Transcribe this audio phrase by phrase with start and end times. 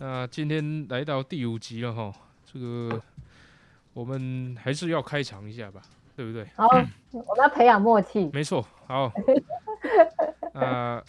[0.00, 2.12] 那今天来到第五集了哈，
[2.44, 3.02] 这个
[3.92, 5.82] 我们还是要开场一下吧，
[6.14, 6.46] 对不对？
[6.54, 6.68] 好，
[7.10, 8.30] 我们要培养默契。
[8.32, 9.10] 没错，好。
[10.54, 11.02] 啊，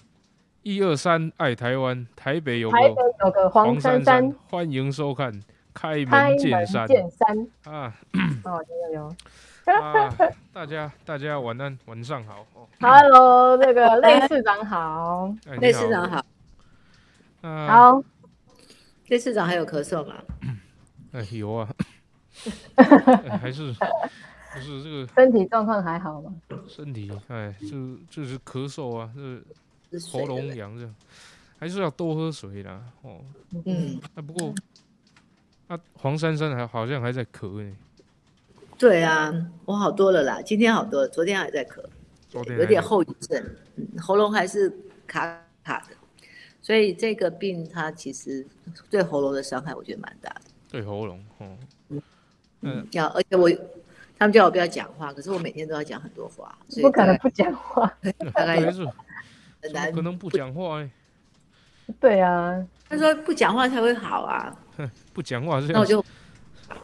[0.64, 5.32] 一二三，爱台湾，台北有台北有个黄珊珊，欢迎收看
[5.72, 6.88] 《开门见山》。
[6.88, 7.94] 见山啊，
[8.44, 9.16] 哦，有有有。
[9.72, 10.12] 啊，
[10.52, 12.44] 大家大家晚安，晚上好。
[12.80, 15.32] Hello，那个类市长好，
[15.62, 16.26] 类市长好。
[17.42, 18.04] 好，
[19.10, 20.16] 类市长还有咳嗽吗？
[21.12, 21.70] 哎，有啊。
[23.42, 26.34] 还是不是这个身体状况还好吗？
[26.68, 29.12] 身体哎，就就是咳嗽啊，
[29.92, 30.96] 这喉咙痒这样，
[31.60, 32.82] 还是要多喝水啦。
[33.02, 33.20] 哦，
[33.66, 34.54] 嗯，啊不过，
[35.68, 37.76] 啊黄珊珊还好像还在咳呢。
[38.78, 39.34] 对啊，
[39.66, 41.84] 我好多了啦，今天好多，昨天还在咳，
[42.58, 43.44] 有点后遗症，
[44.00, 44.72] 喉咙还是
[45.06, 45.22] 卡
[45.64, 45.88] 卡的，
[46.70, 48.46] 所以这个病它其实
[48.92, 50.42] 对喉咙的伤害，我觉得蛮大的。
[50.70, 51.58] 对喉咙，哦，
[52.62, 53.50] 嗯，要而且我
[54.20, 57.92] 他们叫我不要讲话，可是我每天都要讲很多话，不可能不讲话，
[58.36, 60.88] 大概是很难，可能不讲话哎。
[62.00, 64.56] 对啊，他说不讲话才会好啊，
[65.12, 66.06] 不讲话是那我就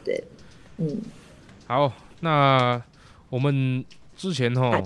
[0.04, 0.24] 对，
[0.78, 1.00] 嗯。
[1.68, 2.82] 好，那
[3.30, 3.86] 我们
[4.18, 4.82] 之前哈，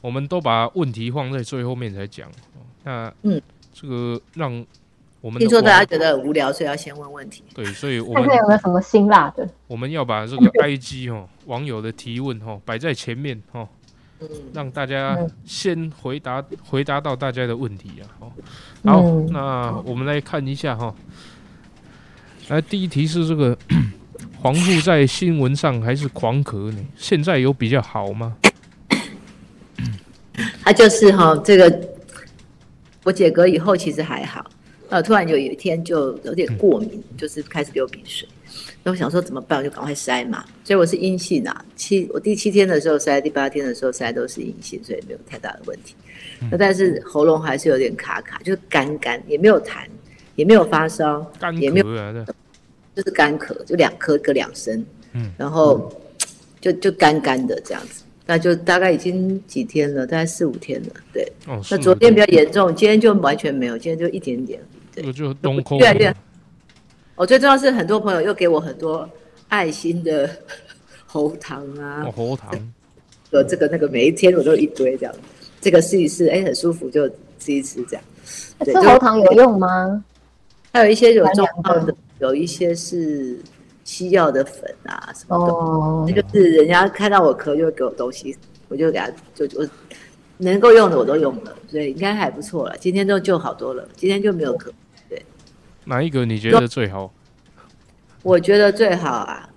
[0.00, 2.32] 我们都把问题放在最后面才讲。
[2.82, 3.38] 那嗯，
[3.72, 4.64] 这个让
[5.20, 7.42] 我们听说大家觉得无聊，所以要先问问题。
[7.54, 9.48] 对，所以我们看有没有什么辛辣的。
[9.66, 13.68] 我们要把这个 IG 哦网友的提问哦摆在前面哦，
[14.20, 18.04] 嗯，让大家先回答回答到大家的问题啊。
[18.84, 20.94] 好，那我们来看一下哈。
[22.48, 23.56] 来，第一题是这个。
[24.42, 26.78] 黄富在新闻上还是狂咳呢？
[26.96, 28.34] 现在有比较好吗？
[30.64, 31.70] 他就是哈，这个
[33.04, 34.50] 我解隔以后其实还好，
[34.88, 38.28] 呃，突然有一天就有点过敏，就是开始流鼻水。
[38.82, 39.58] 那我想说怎么办？
[39.58, 40.44] 我就赶快筛嘛。
[40.64, 45.94] 所以我是阴性啊，七我第七天的时候筛，第八天的时候筛都是阴性，所以没有太大的问题。
[46.50, 49.84] 那但是喉咙还是有点卡卡，就是干干，也没有痰，
[50.34, 51.86] 也没有发烧，也没有。
[52.92, 55.90] 就是干咳，就两颗各两声，嗯，然后
[56.60, 61.24] 就就干干的这样子，那就大概已经几天了，大概四五天了，对。
[61.48, 61.60] 哦。
[61.68, 64.60] 那昨天比较严重，今天就完全没有，今天就一点点。
[64.94, 65.80] 对，就东空。
[65.80, 66.14] 越来越。
[67.16, 69.10] 我最重要是很多朋友又给我很多
[69.48, 70.30] 爱心的
[71.06, 72.52] 喉糖啊，喉糖。
[73.32, 75.14] 呃，这个那个每一天我都一堆这样，
[75.60, 77.08] 这个试一试，哎，很舒服就
[77.40, 78.04] 吃一吃这样。
[78.64, 80.04] 吃喉糖有用吗？
[80.72, 81.92] 还有一些有状况的。
[82.20, 83.40] 有一些是
[83.90, 88.36] 西药的粉啊什么的，那就是人家看到我咳就会给我东西，
[88.68, 89.68] 我就给他就我
[90.38, 92.76] 能够用的我都用了，所以应该还不错了。
[92.78, 94.70] 今天都就好多了，今天就没有咳。
[95.08, 95.26] 对，
[95.86, 97.12] 哪一个你觉得最好？
[98.22, 99.48] 我觉得最好啊，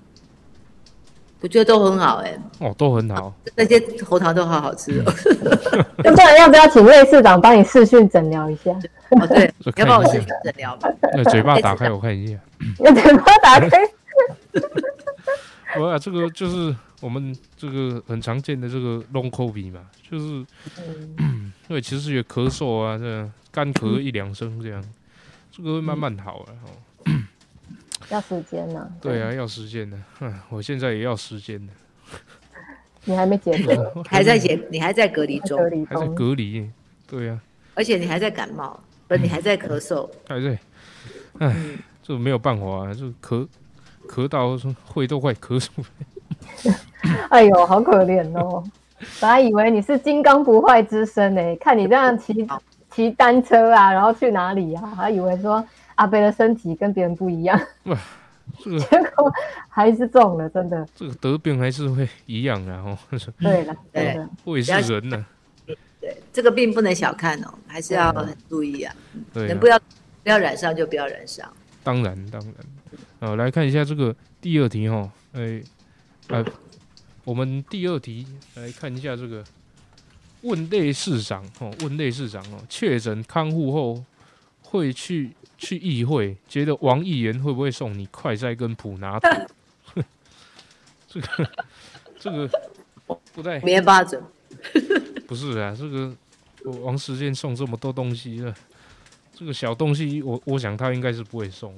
[1.42, 2.36] 我觉得都很好哎。
[2.60, 5.14] 哦，都很好，那些喉糖都好好吃哦。
[5.98, 8.72] 那不然要不要请魏市长帮你视讯诊疗一下？
[9.12, 10.90] 哦，对， 要帮我视讯诊疗吧。
[11.14, 12.40] 那嘴巴 打开，我看一下。
[12.80, 13.70] 那 嘴巴打开。
[15.80, 20.46] 我啊，这个就是我们这个很常见的这个 long COVID 嘛，就是，
[21.68, 24.84] 因为其实也咳嗽啊，这样干咳一两声这样，
[25.52, 26.69] 这个会慢慢好了哦。
[28.09, 28.92] 要时间呢？
[29.02, 29.97] 对啊，要时间的。
[30.19, 31.74] 嗯，我现在也要时间的。
[33.06, 34.03] 你还没解隔？
[34.03, 34.68] 还在解？
[34.69, 35.58] 你还在隔离中？
[35.88, 36.69] 还在隔离？
[37.08, 37.42] 对呀。
[37.74, 40.08] 而且你还在感冒，不，你还在咳嗽。
[40.28, 40.59] 还在。
[41.40, 41.56] 哎。
[42.06, 43.47] 这没有办法啊，就咳
[44.08, 46.74] 咳到说会都快咳出来。
[47.30, 48.64] 哎呦，好可怜哦！
[49.19, 52.47] 本来以为你是金刚不坏之身呢，看你这样骑
[52.90, 54.86] 骑单车啊，然后去哪里啊？
[54.96, 55.63] 还以为说
[55.96, 57.59] 阿贝的身体跟别人不一样。
[57.86, 57.97] 哇，
[58.63, 59.31] 这个 结果
[59.68, 60.88] 还是中了，真的。
[60.96, 62.97] 这个得病还是会一样的哦。
[63.42, 65.25] 对了，对，会是人呢。
[65.66, 68.96] 对，这个病不能小看哦，还是要很注意啊。
[69.34, 69.78] 对，能不要
[70.24, 71.52] 不要染上就不要染上。
[71.84, 72.54] 当然，当然，
[73.24, 75.64] 呃，来看一下这个第二题哈，哎，
[76.28, 76.46] 呃，
[77.24, 79.42] 我们第二题来看一下这个
[80.42, 84.04] 问类市长哦，问类市长哦，确诊康复后
[84.62, 89.30] 会去去议会，觉得王议员会不会送你快筛跟普拿图？
[91.08, 91.50] 这个
[92.19, 92.50] 这个
[93.34, 94.22] 不太，没八准，
[95.26, 96.14] 不是啊，这个
[96.81, 98.54] 王时健送这么多东西了。
[99.34, 101.74] 这个小东西，我我想他应该是不会送。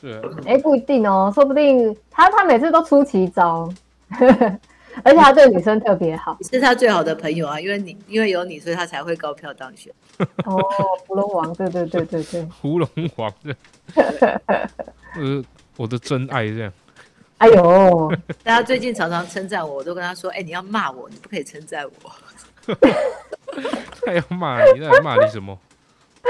[0.00, 3.68] 对，哎，不一定哦，说不定他他每次都出奇招。
[5.04, 6.36] 而且他对女生特别好。
[6.40, 9.92] 你是他最好的朋友啊，因为你因为有你，所以他才会高票当选。
[10.44, 10.60] 哦，
[11.06, 12.48] 芙蓉王，对对对对对。
[12.60, 13.54] 胡龙 王这，
[15.14, 15.44] 呃，
[15.76, 16.72] 我的真爱这样。
[17.36, 18.12] 哎呦，
[18.42, 22.74] 大家最近常常称赞我，我都跟他说：“哎、你要骂我，你不可以称赞我。
[24.04, 25.56] 他要骂你，那骂你什么？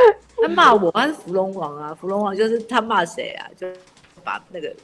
[0.43, 3.67] 他骂我，他是芙蓉王啊，芙蓉王就是他骂谁啊，就
[4.23, 4.75] 把那个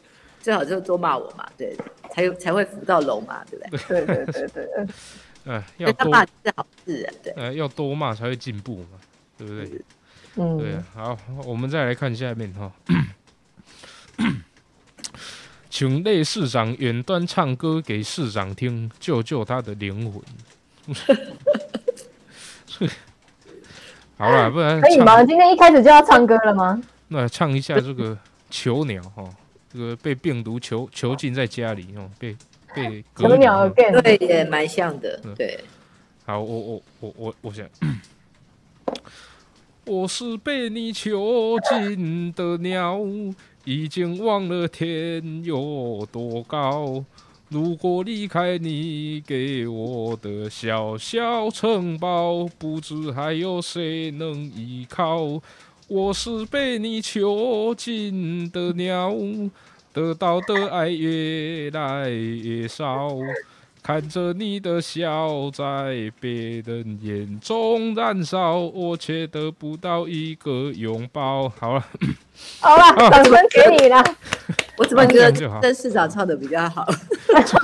[0.41, 1.77] 最好就多骂我嘛，对，
[2.11, 4.05] 才有才会扶到龙嘛，对不对？
[4.05, 4.69] 对对对对，
[5.45, 7.33] 呃，所 要多骂是好事啊，对。
[7.35, 8.99] 呃要多骂才会进步嘛，
[9.39, 9.67] 对不对？
[9.67, 9.83] 对
[10.37, 11.17] 嗯对，，好，
[11.47, 12.73] 我们再来看下面哈。
[15.71, 20.23] 请类市长远端唱歌给市长听，救救他的灵魂。
[24.17, 25.25] 好了，不然可以吗？
[25.25, 26.81] 今天一开始就要唱歌了吗？
[27.09, 28.17] 那唱一下这个
[28.49, 29.25] 囚鸟哈，
[29.73, 32.37] 这个被病毒囚囚禁在家里哦，被
[32.75, 35.59] 被隔离囚鸟哦 again，对，也蛮像的嗯，对。
[36.25, 37.67] 好，我我我我我想，
[39.85, 42.99] 我是被你囚禁的鸟，
[43.65, 47.05] 已经忘了天有多高。
[47.49, 55.41] 如果离开你给我的小小城堡，不知还有谁能依靠。
[55.87, 59.14] 我是被你囚禁的鸟，
[59.93, 63.11] 得到的爱越来越少。
[63.87, 71.51] 看着你的笑在别人眼中燃烧，我却得不到一个拥抱。
[71.51, 71.85] 好了，
[72.61, 74.03] 好了，掌声给你了。
[74.79, 76.91] 我怎么觉得这样就好曾市长唱的比较好？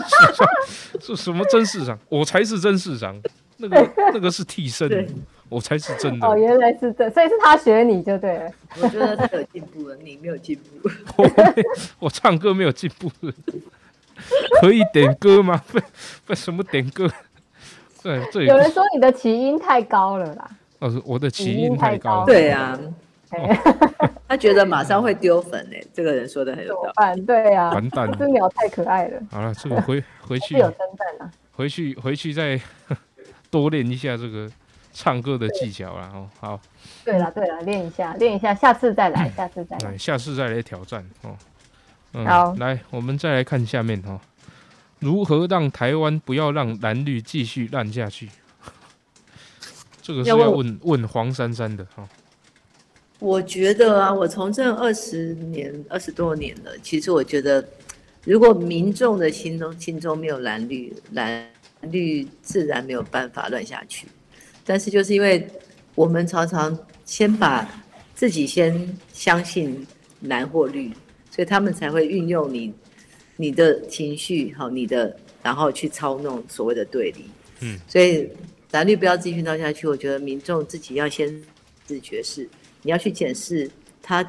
[1.01, 1.99] 是什么真市长？
[2.11, 3.19] 我才是真市长，
[3.57, 5.09] 那个 那个是替身，
[5.49, 6.29] 我才是真的。
[6.29, 8.53] 哦，原来是这，所以是他学你就对了。
[8.79, 10.91] 我觉得他有进步了，你没有进步。
[11.17, 11.33] 我没
[11.99, 13.11] 我唱歌没有进步，
[14.61, 15.63] 可以点歌吗？
[15.69, 15.79] 不
[16.27, 17.09] 不，什么点歌？
[18.03, 20.51] 对，这里有人说你的起音太高了啦。
[20.79, 22.25] 哦，我的起起音音太高。
[22.25, 22.79] 对啊，
[23.31, 23.61] 哎
[24.27, 27.21] 他觉得马上会丢粉诶，这个人说的很有道理。
[27.23, 31.31] 对啊，完蛋这只鸟太可爱了，好了，这个回回去是有称赞啊。
[31.53, 32.59] 回去回去再
[33.51, 34.49] 多练一下这个
[34.93, 36.11] 唱歌的技巧啦。
[36.15, 36.29] 哦。
[36.41, 36.61] 好，
[37.05, 39.91] 对了对了，练一下练一下，下次再来，下次再来。
[39.91, 41.37] 哎，下次再来挑战哦。
[42.13, 44.21] 嗯好来，我们再来看下面哈、哦，
[44.99, 48.29] 如何让台湾不要让蓝绿继续烂下去？
[50.03, 52.09] 这个是要要问问问黄珊珊的哈、哦。
[53.21, 57.63] 我觉得啊，我从政二十年、二十多年了，其实我觉得，
[58.25, 61.47] 如果民众的心中心中没有蓝绿，蓝
[61.83, 64.07] 绿自然没有办法乱下去。
[64.65, 65.47] 但是就是因为
[65.95, 67.69] 我们常常先把
[68.15, 69.87] 自己先相信
[70.23, 70.91] 蓝或绿，
[71.31, 72.73] 所以他们才会运用你
[73.37, 77.25] 你的情绪，好你的，然后去操弄所谓的对立。
[77.61, 78.29] 嗯，所以
[78.73, 81.43] 蓝绿不要继续闹下去，我觉得民众自己要先
[81.87, 82.49] 自觉是。
[82.83, 83.71] 你要去检视
[84.03, 84.23] 他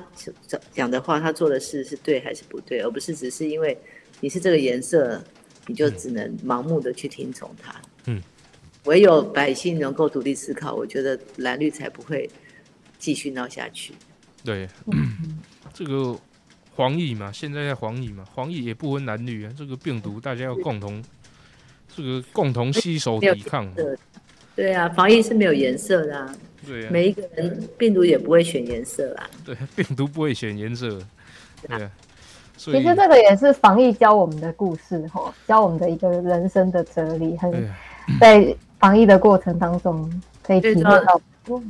[0.47, 3.77] 讲讲的话，他做的事是对还是不对，而不是只是因为
[4.19, 5.23] 你是这个颜色，
[5.67, 7.81] 你就只能盲目的去听从他。
[8.07, 8.21] 嗯，
[8.83, 12.29] 唯有百姓能够独立思考，我觉得蓝绿才不会
[12.99, 13.93] 继续闹下去。
[14.43, 14.67] 对，
[15.73, 16.19] 这个
[16.75, 19.53] 黄疫嘛，现在在黄疫嘛，黄疫也不分男女啊。
[19.57, 21.03] 这个病毒大家要共同
[21.95, 23.69] 这个共同携手抵抗。
[23.73, 23.97] 对
[24.55, 26.35] 对啊，防疫是没有颜色的啊。
[26.65, 29.29] 对啊，每一个人病毒也不会选颜色啦。
[29.45, 30.99] 对， 病毒不会选颜色。
[31.67, 31.91] 对啊，
[32.55, 37.69] 所以其实这个也是防疫教我们的故事哈，教我们的一个人生的哲理，很
[38.19, 40.09] 在防疫的过程当中
[40.41, 41.21] 可以体会到。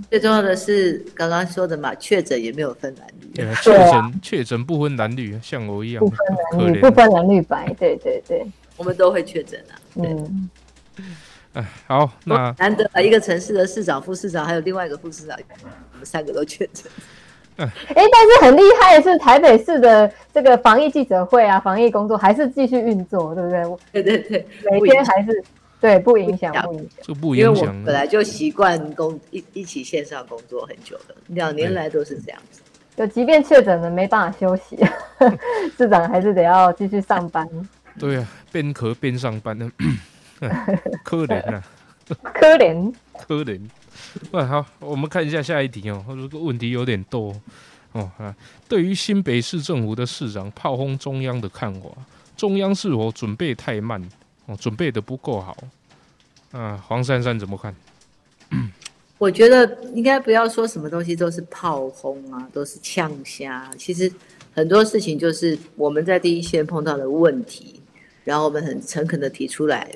[0.09, 3.27] 最重要的是刚刚说的嘛，确诊也没有分男女。
[3.33, 6.17] 对啊，确诊确诊不分男女，像我一样不分
[6.51, 6.91] 可蓝绿，不。
[6.91, 9.73] 分蓝绿白，对对对，我们都会确诊啊。
[9.95, 10.49] 嗯，
[11.53, 15.37] 哎，好，那难得啊，一个城市的市长、副市长，还有另外一个副市长，
[15.93, 16.91] 我们三个都确诊。
[17.57, 24.03] 哎，但是很厉害的是台北市的这个防疫记者会啊，防疫工作还是继续运作，对不对？
[24.03, 25.43] 对对对，每天还是
[25.81, 26.89] 对不影响，不影响。
[27.01, 32.61] 这不因为我影响本来就习惯工一一起线上工作很久了，两年来都是这样子。
[32.95, 34.77] 就即便确诊了，没办法休息，
[35.77, 37.47] 市长还是得要继续上班。
[37.97, 39.71] 对啊，边咳边上班呢，
[41.03, 41.63] 可怜啊，
[42.21, 43.59] 可怜，可怜。
[44.31, 46.03] 那好，我们看一下下一题哦。
[46.09, 47.33] 这个问题有点多
[47.93, 48.35] 哦啊。
[48.67, 51.89] 对于新北市政府的市长炮轰中央的看法，
[52.37, 54.01] 中央是否准备太慢
[54.51, 55.55] 哦，准备的不够好？
[56.51, 57.73] 啊，黄珊珊怎么看？
[59.17, 63.71] 我觉得应该不要说什么东西都是炮轰啊，都是呛虾。
[63.77, 64.11] 其实
[64.53, 67.79] 很多事情就是我们在第一线碰到的问题，
[68.25, 69.89] 然后我们很诚恳的提出来，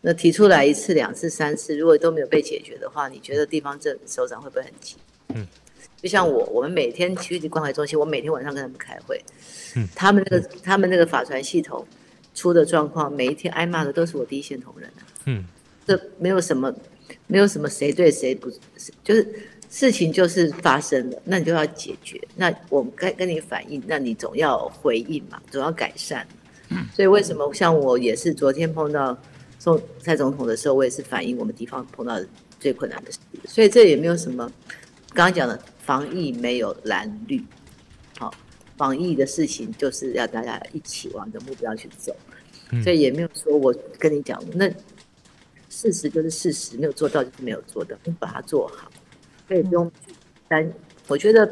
[0.00, 4.96] 那提出来一次、两次、三次，如果都没有被解决的话，你觉得地方政首长会不会很急？
[5.28, 5.46] 嗯，
[6.00, 9.22] 就像我，我们每天区域关怀中心，我每天晚上跟他们开会，
[9.76, 11.86] 嗯，他们那个他们那个法传系统
[12.34, 15.02] 出的状况，每一天挨骂的都是我第一线同仁啊。
[15.26, 15.44] 嗯，
[15.86, 16.72] 这没有什么，
[17.26, 18.50] 没有什么谁对谁不，
[19.04, 19.26] 就是
[19.70, 22.20] 事情就是发生了，那你就要解决。
[22.36, 26.26] 那我们该跟你反映，那你总要回应嘛，总要改善。
[26.94, 29.16] 所以为什么像我也是昨天碰到
[29.58, 32.18] 宋蔡总统的时候，我也是反映我们地方碰到
[32.58, 33.18] 最困难的事。
[33.46, 34.50] 所以这也没有什么，
[35.12, 37.44] 刚刚讲的防疫没有蓝绿，好，
[38.82, 42.12] 防疫的事情就是要大家一起往着目标去走。
[42.72, 44.68] 嗯所以也没有说我跟你讲，那
[45.68, 48.90] 事实就是事实，没有做到就是没有做到，你把它做好，
[49.46, 50.12] 所以不用去
[50.48, 50.68] 担。
[51.06, 51.48] 我觉得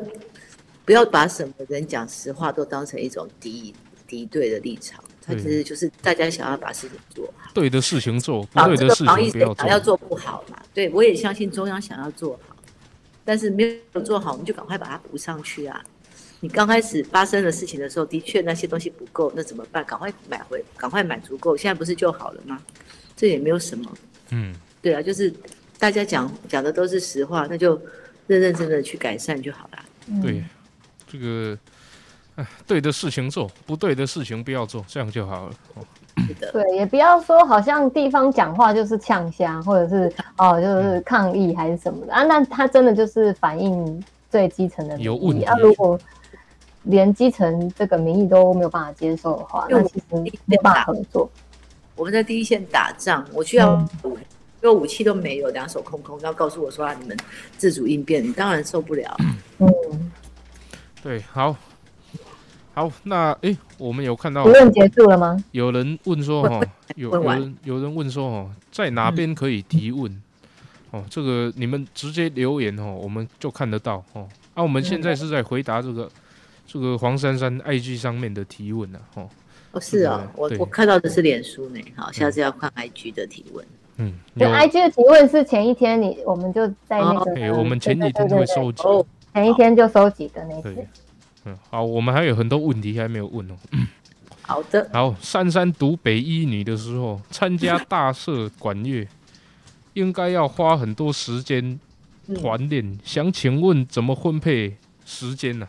[0.85, 3.73] 不要把什么人讲实话都当成一种敌
[4.09, 7.53] 敌对的立场，它其实就是大家想要把事情做好。
[7.55, 9.69] 对的事情做，不防这个对的事防疫谁情不要做想。
[9.69, 10.61] 要做不好嘛？
[10.75, 12.57] 对我也相信中央想要做好，
[13.25, 15.85] 但是没有做好，我们就赶快把它补上去啊！
[16.41, 19.85] 你刚开始发生的事情的时候，的确那些东西不够，那怎么办？
[19.85, 22.59] 赶快买回，赶快买足够，现在不是就好了吗？
[23.15, 23.93] 这也没有什么。
[24.31, 25.33] 嗯，对啊，就是
[25.79, 27.75] 大家讲讲的都是实话，那就
[28.27, 29.79] 认认真真的去改善就好了。
[30.07, 30.45] 嗯对，
[31.07, 31.59] 这个，
[32.37, 35.55] 哎，对的事情做，不对的事情不要做，这样就好了。
[35.75, 35.83] 哦
[36.27, 45.57] 是的，对，也不要说好像地方讲话就是呛虾，或者是 哦就是抗议还是什么的啊，那他真的就是反映最基层的民有问题意啊。
[45.59, 45.99] 如果
[46.85, 51.31] 连基层这个民意都没有办法接受的话，那其实没有办法合作。
[51.95, 53.77] 我们在第一线打仗，我需要
[54.63, 57.17] 因为武器都没有，两手空空，然后告诉我说啊，你们
[57.57, 59.17] 自主应变，你当然受不了。
[59.59, 60.13] 嗯，
[61.03, 61.57] 对，好，
[62.75, 65.43] 好，那诶，我们有看到评论结束了吗？
[65.53, 66.61] 有人问说哈，
[66.97, 70.23] 有有人有人问说哦，在哪边可以提问？
[70.91, 74.27] 哦，这个你们直接留言哦，我们就看得到哦。
[74.55, 76.11] 啊，我们现在是在回答这个
[76.73, 79.29] 这个黄珊珊 IG 上面的提问呢、哦。
[79.73, 83.67] 哦，是啊、我我看到的是脸书呢，好，下次要看 IG 的提问。
[83.97, 88.83] 嗯，对有，，IG 的提问是前一天你我们就在那个，哎，我们前几天对对对对会收集。
[88.85, 90.89] 哦，前一天就收集的那对些。，
[91.47, 93.57] 嗯，好，我们还有很多问题还没有问哦。
[94.43, 99.07] 好的，好，珊珊读北一女的时候，参加大社管乐，
[99.95, 101.79] 应该要花很多时间
[102.27, 102.99] 嗯团练。
[103.05, 105.69] 想请问怎么分配时间呢、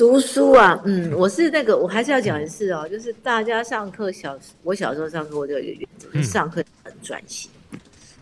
[0.00, 7.50] 读书啊，嗯，我是那个，我还是要讲一次哦，就是大家上课小，我小时候上课我就有一个原则，就是上课很专心，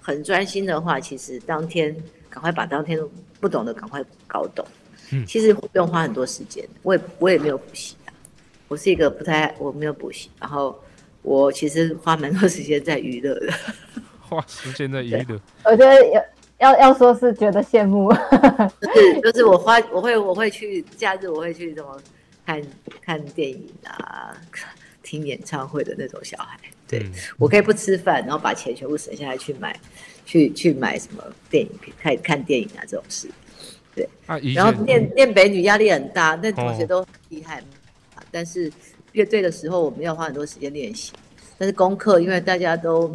[0.02, 1.97] 很专心的话，其实当天
[2.28, 2.99] 赶快把当天
[3.38, 4.66] 不懂的赶快搞懂。
[5.12, 8.11] 嗯其实不用花很多时间，我也我也没有补习啊，
[8.66, 10.76] 我是一个不太我没有补习，然后
[11.23, 13.52] 我其实花蛮多时间在娱乐的。
[14.18, 15.94] 花时间在娱乐，我觉得
[16.59, 18.12] 要要要说是觉得羡慕，
[18.83, 22.00] 就是就是我花我会我会去假日我会去什么
[22.45, 22.62] 看
[23.00, 24.37] 看电影啊，
[25.03, 26.59] 听演唱会的那种小孩。
[26.88, 29.79] 对、嗯我可以不吃饭，然后把钱全部省下来去买
[30.25, 33.29] 去去买什么电影片看看电影啊这种事。
[34.27, 37.59] 啊，然后前练练北女压力很大，那同学哦都很厉害
[38.15, 38.23] 啊。
[38.31, 38.73] 但是
[39.12, 41.12] 乐队的时候我们要花很多时间练习，
[41.59, 43.12] 但是功课因为大家都，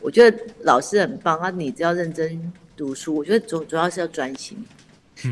[0.00, 4.56] 我觉得老师很棒啊，你只要认真读书，我觉得主主要是要专心。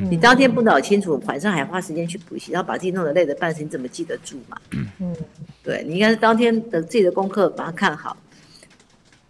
[0.09, 4.59] 你当天不搞清楚，晚上还花时间去补习，然后把自己弄得累得半死，你怎么记得住嘛？
[4.99, 5.15] 嗯，
[5.63, 8.17] 对你应该是当天的自己的功课把它看好，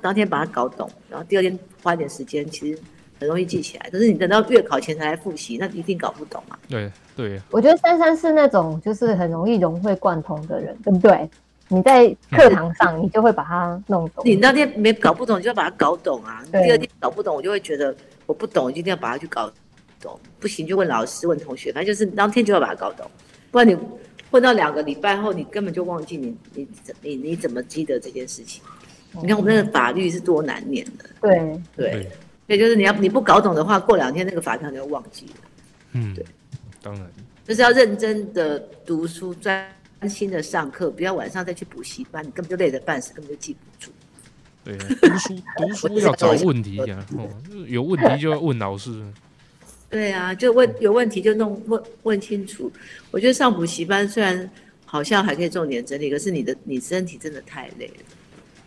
[0.01, 2.79] 当天把它搞懂，然后第二天花一点时间，其实
[3.19, 3.91] 很容易记起来。
[3.91, 6.57] 可是你等到月考前才来复习，那一定搞不懂嘛。
[6.69, 11.29] 对对，我觉得珊珊是那种就是很容易融会贯通的人，对不对？
[11.69, 14.25] 你在课堂上你就会把它弄懂。
[14.25, 16.43] 你那天没搞不懂，你就要把它搞懂啊。
[16.47, 17.95] 你第二天搞不懂，我就会觉得
[18.27, 19.51] 我不懂，一定要把它去搞
[20.01, 20.19] 懂。
[20.39, 23.11] 不行就问老师、问同学，反正就是当天就要把它搞懂，
[23.51, 23.77] 不然你
[24.31, 26.69] 混到两个礼拜后，你根本就忘记你你
[27.01, 28.63] 你你怎么记得这件事情。
[29.23, 32.03] 你看我们那个法律是多难念的，对，对，对，
[32.49, 35.33] 所以就是你要你不搞懂的话，过两天那个法条你就忘记了。
[35.93, 36.27] 嗯对，
[36.83, 37.09] 当然，
[37.47, 39.65] 就是要认真的读书，专
[40.09, 43.91] 心的上课，不要晚上再去补习班，你根本就累得半死，根本就记不住。
[44.65, 47.29] 对，读书 读书要找问题呀、哦，
[47.67, 49.05] 有问题就要问老师。
[49.91, 52.73] 对啊，就问有问题就弄问问清楚。
[53.11, 54.51] 我觉得上补习班虽然
[54.85, 58.05] 好像还可以重点整理，可是你的你身体真的太累了。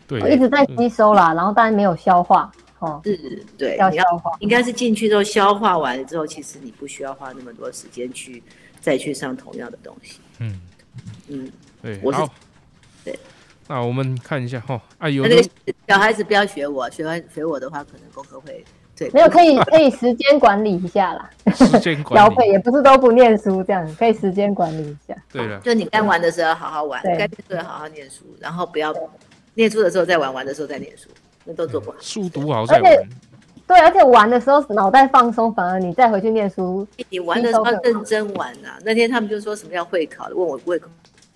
[0.07, 4.31] 对，我一直在嗯吸收啦，然后当然没有消化，哦，是，对，你要要消化。
[4.39, 8.41] 应该是进去之后消化完了之后，其实你不需要花那么多时间去
[8.79, 10.19] 再去上同样的东西。
[10.39, 10.61] 嗯，
[11.27, 12.29] 嗯，对，我是好，
[13.03, 13.19] 对，
[13.67, 15.49] 那我们看一下哈，啊，有那个
[15.87, 18.63] 小孩子不要学我，学完学我的话，可能功课会
[18.95, 19.09] 对。
[19.11, 25.15] 没有可以可以时间管理一下啦，时间管理，也不是都不念书这样，可以时间管理一下。
[25.31, 28.93] 对了，就你该玩的时候好好玩，该念书要好好念书，然后不要
[29.53, 31.09] 念书的时候再玩，玩的时候再念书，
[31.43, 31.97] 那都做不好。
[31.99, 33.09] 书读好再而且玩，
[33.67, 40.79] 对，而且玩的时候脑袋放松，反而你再回去念书，你玩的时候要认真玩啊、那天他们就说什么要会考，问我会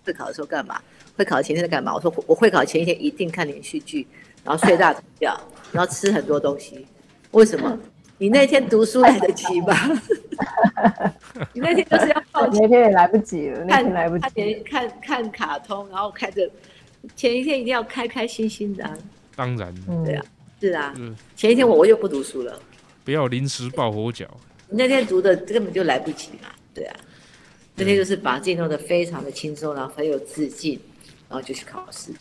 [0.05, 0.81] 会考的时候干嘛？
[1.17, 1.93] 会考前一天在干嘛？
[1.93, 4.07] 我说我会考前一天一定看连续剧，
[4.43, 5.39] 然后睡大觉，
[5.71, 6.85] 然后吃很多东西。
[7.31, 7.77] 为什么？
[8.17, 9.75] 你那天读书来得及吗？
[11.53, 14.41] 你那天就是要放那天也来不及了，那看天来不看及。
[14.43, 16.47] 连看看卡通，然后开着
[17.15, 18.95] 前一天一定要开开心心的、啊。
[19.35, 20.25] 当然，嗯对啊，
[20.59, 22.59] 是啊，嗯，前一天我我又不读书了，
[23.03, 24.27] 不要临时抱佛脚，
[24.69, 26.95] 你那天读的根本就来不及嘛，对啊，
[27.75, 30.79] 那天就是把自己弄得非常的轻松，然后很有自信，
[31.29, 32.11] 然后就去考试。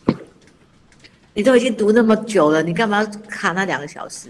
[1.33, 4.29] 你都已经读那么久了，你干嘛要卡那两个小时、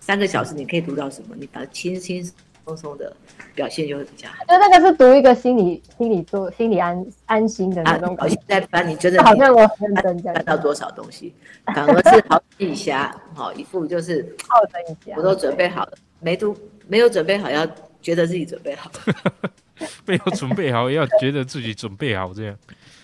[0.00, 0.54] 三个小时？
[0.54, 1.36] 你可以读到什么？
[1.38, 2.24] 你把它轻轻
[2.64, 3.14] 松松的
[3.54, 4.36] 表现就会比较好。
[4.46, 11.32] 就那个是读一个心理心理做心理安安心的那啊，种感觉表现，在班你真的好像我很认真这样看到多少东西，
[11.66, 15.22] 反而是好一下，好一副就是好整一下我。
[15.22, 16.56] 都准备好了，没读
[16.88, 17.64] 没有准备好，要
[18.02, 18.90] 觉得自己准备好，
[20.06, 22.56] 没有准备好，要觉得自己准备好，这样，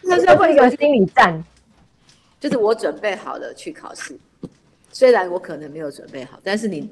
[0.02, 1.44] 就是这是一个心理战，
[2.40, 4.18] 就是我准备好了去考试，
[4.90, 6.88] 虽然我可能没有准备好，但是你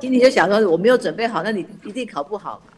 [0.00, 2.72] 心里就想说我没有准备好，那你一定考不好嘛。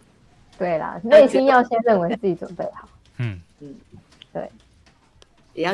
[0.58, 2.88] 对啦，内心要先认为自己准备好。
[3.18, 3.40] 嗯。
[3.60, 3.74] 嗯，
[4.32, 4.50] 对，
[5.54, 5.72] 也要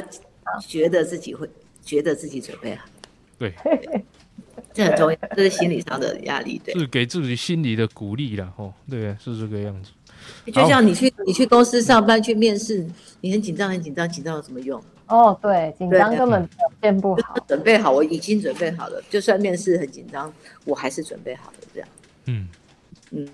[0.61, 1.49] 觉得自己会，
[1.83, 2.85] 觉得自己准备好，
[3.39, 3.55] 对，
[4.75, 6.61] 这很重要，这是心理上的压力。
[6.63, 9.91] 对，是给自己心理的鼓励了，哦，对，是这个样子，
[10.53, 12.87] 就像你去你去公司上班去面试，
[13.21, 14.83] 你很紧张很紧张，紧张有什么用？
[15.07, 17.35] 哦，对，紧张根本表现不好。
[17.47, 20.31] 准备好，我已经准备好了，就算面试很紧张，
[20.65, 21.89] 我还是准备好了，这样，
[22.27, 22.47] 嗯，
[23.13, 23.29] 嗯，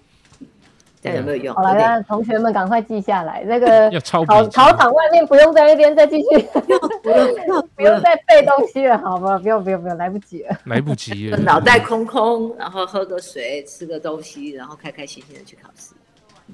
[1.03, 1.53] 这样有没有用？
[1.53, 9.37] 好了，那同学们赶快记下来，那个 要考考场外面不用在那边再继续，不用不用 不用再背东西了，好吧？
[9.39, 10.57] 不用不用不用，来不及了。
[10.67, 15.93] 来不及了， 脑袋空空，然后喝个水，吃个东西，然后开开心心的去考试。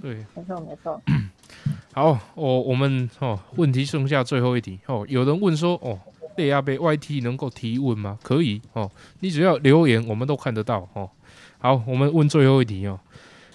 [0.01, 1.01] 对，没错没错，
[1.93, 5.05] 好，哦，我们哦，问题剩下最后一题哦。
[5.09, 5.99] 有人问说，哦，
[6.37, 8.19] 类亚杯 YT 能够提问吗？
[8.23, 11.11] 可以哦，你只要留言，我们都看得到哦。
[11.59, 12.99] 好，我们问最后一题哦。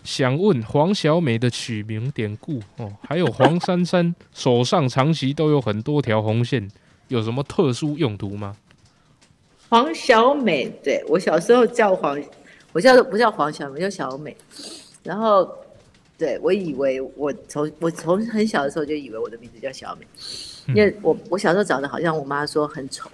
[0.03, 6.69] 想问黄小美的取名典故哦，还有黄珊珊手上长期都有很多条红线，
[7.07, 8.55] 有什么特殊用途吗？
[9.67, 12.21] 黄小美，对我小时候叫黄，
[12.71, 14.37] 我叫不叫黄小美，叫小美。
[15.01, 15.49] 然后，
[16.17, 20.07] 对我以为我从我从很小的时候就以为我的名字叫小美，
[20.67, 23.09] 因为我我小时候长得好像我妈说很丑，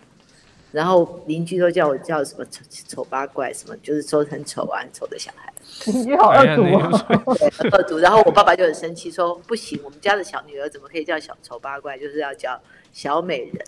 [0.71, 5.51] 然后邻居都叫我叫什么丑丑八怪，什么就是说很丑啊，很丑的小孩。
[5.85, 7.33] 邻居好恶毒哎呀哦。
[7.39, 7.97] 对，很恶毒。
[7.97, 12.59] 然后我爸爸就很生气，说不行，我们家的小女儿怎么可以叫小丑八怪，就是要叫
[12.91, 13.65] 小美人，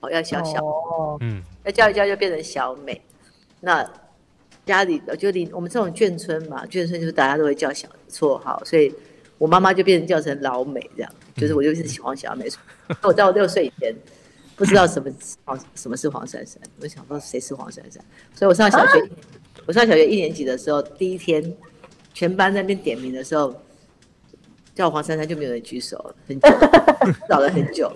[0.00, 3.00] 哦，要小小，哦，嗯，要叫一叫就变成小美。
[3.60, 3.82] 那
[4.70, 8.92] 家里就邻我们这种眷村嘛，眷村就是大家都会叫小绰号，所以
[9.38, 12.46] 我妈妈就变成叫成老美这样，就是我就是喜欢小美。
[13.02, 13.94] 我在我六岁以前
[14.56, 15.10] 不知道什么
[15.44, 18.02] 黄什么是黄珊珊，我想不到谁是黄珊珊，
[18.34, 19.08] 所以我上小学，
[19.66, 21.42] 我上小学一年级的时候，第一天
[22.14, 23.54] 全班在那边点名的时候。
[24.72, 26.48] 叫黄珊珊就没有人举手，很久，
[27.28, 27.92] 找了很久，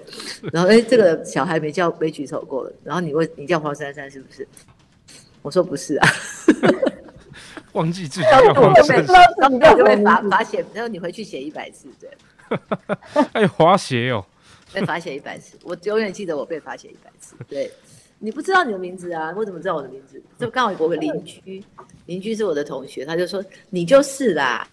[0.53, 4.47] 然后哎，这个小孩没叫没举手过了，然后你问你叫黄珊珊是不是？
[5.45, 6.09] 我说不是啊，
[7.73, 10.31] 忘记自己叫黄我没知珊珊，道自己叫就会什么名字。
[10.31, 12.11] 罚罚写，然后你回去写一百次，对，
[13.35, 14.25] 哎，罚写哦，
[14.73, 17.37] 被罚写一百次，我永远记得我被罚写一百次。
[17.47, 17.71] 对，
[18.19, 19.35] 你不知道你的名字啊？
[19.37, 20.23] 我怎么知道我的名字？
[20.39, 21.63] 就刚好有个邻居，
[22.07, 24.67] 邻居是我的同学，他就说你就是啦，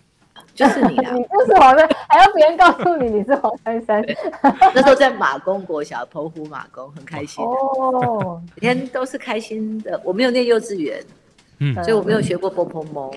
[0.54, 1.12] 就是你啦。
[1.18, 4.04] 你就是黄山，还要别人告诉你 你是黄珊珊。
[4.42, 10.00] 那时候在马公国小，澎湖马公，很开心，哦，每天都是开心的。
[10.04, 11.04] 我没有念幼稚园，
[11.60, 13.12] 嗯，所以我没有学过波波猫，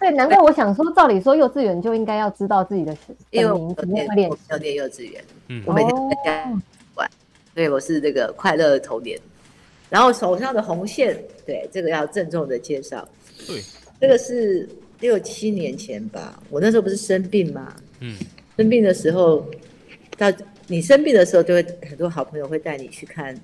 [0.00, 2.96] 对，难怪我想说，照理说幼稚园就应该要知道自己的
[3.30, 4.38] 因为我没有那个练习。
[4.60, 5.22] 念幼稚园。
[5.48, 6.52] 嗯我每天在家
[6.94, 7.10] 玩，
[7.54, 9.18] 所以我是这个快乐童年。
[9.90, 13.08] 然后手上的红线，对这个要郑重的介绍。
[13.46, 13.62] 对，
[13.98, 14.68] 这个是
[15.00, 18.16] 六七年前吧，我那时候不是生病嘛，嗯，
[18.56, 19.48] 生病的时候，
[20.16, 20.32] 到
[20.66, 23.38] 你生病的时候，就会很多好朋友会带你去看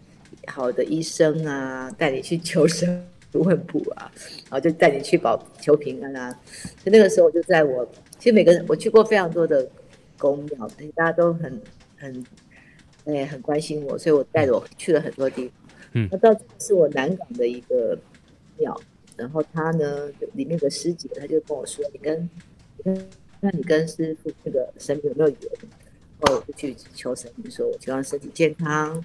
[0.46, 4.10] 好的医生啊，带你去求神问卜啊，
[4.44, 6.30] 然后就带你去保求平安啊。
[6.52, 7.88] 所以那个时候就在我，
[8.18, 9.68] 其实每个人我去过非常多的
[10.18, 11.62] 宫庙，大家都很
[11.96, 12.24] 很
[13.06, 15.52] 哎很关心我，所以我带着我去了很多地方。
[15.96, 17.96] 嗯那到这是我南港的一个
[18.58, 18.80] 庙，
[19.16, 22.28] 然后他呢里面的师姐他就跟我说，你跟
[22.76, 23.08] 你跟
[23.40, 25.38] 那你跟师傅那个神明有没有缘？
[26.20, 29.04] 然后我就去求神明说，我希望身体健康。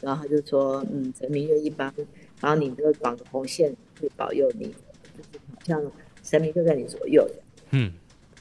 [0.00, 1.92] 然后他就说，嗯，神明愿意帮
[2.40, 4.66] 帮你这个绑个红线，会保佑你，
[5.16, 5.92] 就是好像
[6.22, 7.28] 神明就在你左右。
[7.70, 7.92] 嗯，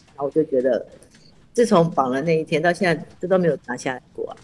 [0.10, 0.86] 然后我就觉得，
[1.54, 4.38] 自从绑了那一天到现在，这都没有拿下来过啊。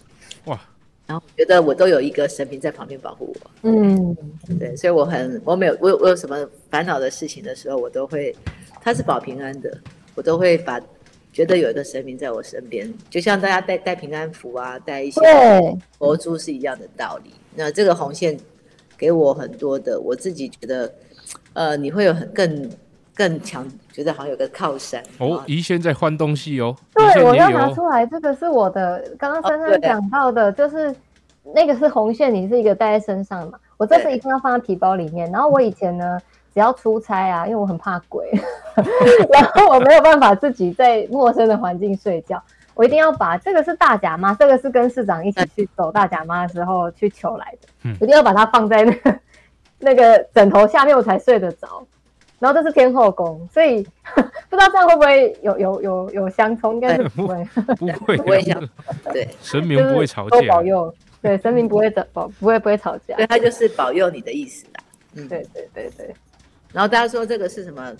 [0.46, 0.60] 哇，
[1.06, 4.16] 然后我觉得我都有一个神明在旁边保护我，嗯，
[4.58, 8.34] 对，所以我很我没有我有我有什么烦恼的事情的时候，我都会，
[8.80, 9.78] 他是保平安的，
[10.14, 10.80] 我都会把
[11.30, 15.20] 觉得有一个神明在我身边，就像大家带带平安符啊，带一些，
[15.98, 17.30] 佛珠是一样的道理。
[17.54, 18.38] 那这个红线
[18.96, 20.94] 给我很多的，我自己觉得，
[21.52, 22.70] 呃，你会有很更
[23.14, 30.94] 更强，觉得好像有个靠山哦，啊姨现在换东西哦，对，我要拿出来，这个是我的，刚刚珊珊讲到的，就是
[31.54, 35.30] 那个是红线，你是一个戴在身上嘛，我这次一定要放在皮包里面。
[35.30, 36.18] 然后我以前呢，
[36.52, 38.28] 只要出差啊，因为我很怕鬼，
[39.32, 42.42] 然后我没有办法自己在陌生的环境睡觉，
[42.74, 49.18] 我一定要把这个是大甲妈，这个是跟市长一起去走大甲妈的时候去求来的，嗯一定要把它放在那个
[49.78, 51.86] 那个枕头下面，我才睡得着。
[52.38, 53.82] 然后这是天后宫，所以
[54.14, 57.44] 不知道这样会不会有有有有相冲，应该是不会，
[57.76, 58.68] 不会不会啊想
[59.12, 63.16] 对，神明不会吵都架保佑，对神明不会吵保不会不会吵架。
[63.16, 64.84] 对，他就是保佑你的意思啦。
[65.14, 66.14] 嗯，对对对对，
[66.72, 67.92] 然后大家说这个是什么？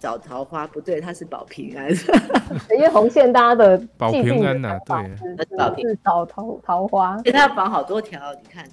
[0.00, 1.88] 找桃花不对，它是保平安。
[2.76, 5.16] 因为红线大家的保平安呐对。
[5.46, 8.68] 是保平是找桃桃花，而且它要绑好多条，你看，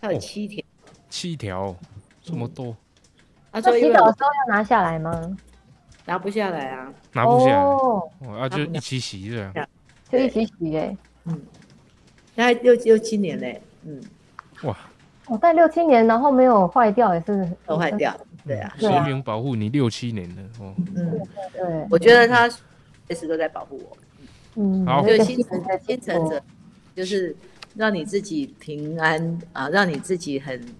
[0.00, 0.20] 它有哦。
[0.20, 0.64] 七条。
[1.08, 1.72] 七条
[2.20, 2.76] 这么多，
[3.60, 5.36] 他说因那洗澡的时候要拿下来吗？
[6.04, 9.68] 拿不下来啊，拿不下来，哦，哦啊就一起洗这样，
[10.10, 10.96] 就一起洗耶。
[12.34, 13.98] 大概六六七年嘞，嗯，
[14.64, 14.76] 哇，
[15.26, 18.14] 我戴六七年，然后没有坏掉，也是都坏掉。
[18.46, 21.18] 对啊，神明保护你六七年了哦，嗯，
[21.54, 22.46] 对，我觉得他
[23.06, 23.96] 随时都在保护我。
[24.56, 25.02] 嗯，好。
[25.02, 26.40] 就心诚的心诚者，
[26.94, 27.34] 就是
[27.74, 30.74] 让你自己平安啊，让你自己很平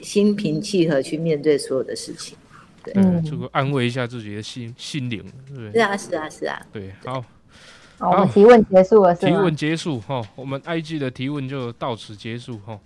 [0.00, 2.36] 心平气和去面对所有的事情。
[2.84, 5.82] 对，嗯这个安慰一下自己的心心灵，对不是对？
[5.82, 6.60] 啊，是啊，是啊。
[6.72, 7.24] 对，好，
[7.98, 9.26] 好，我们提问结束了是？
[9.26, 12.78] 提问结束哈，我们 IG 的提问就到此结束哈。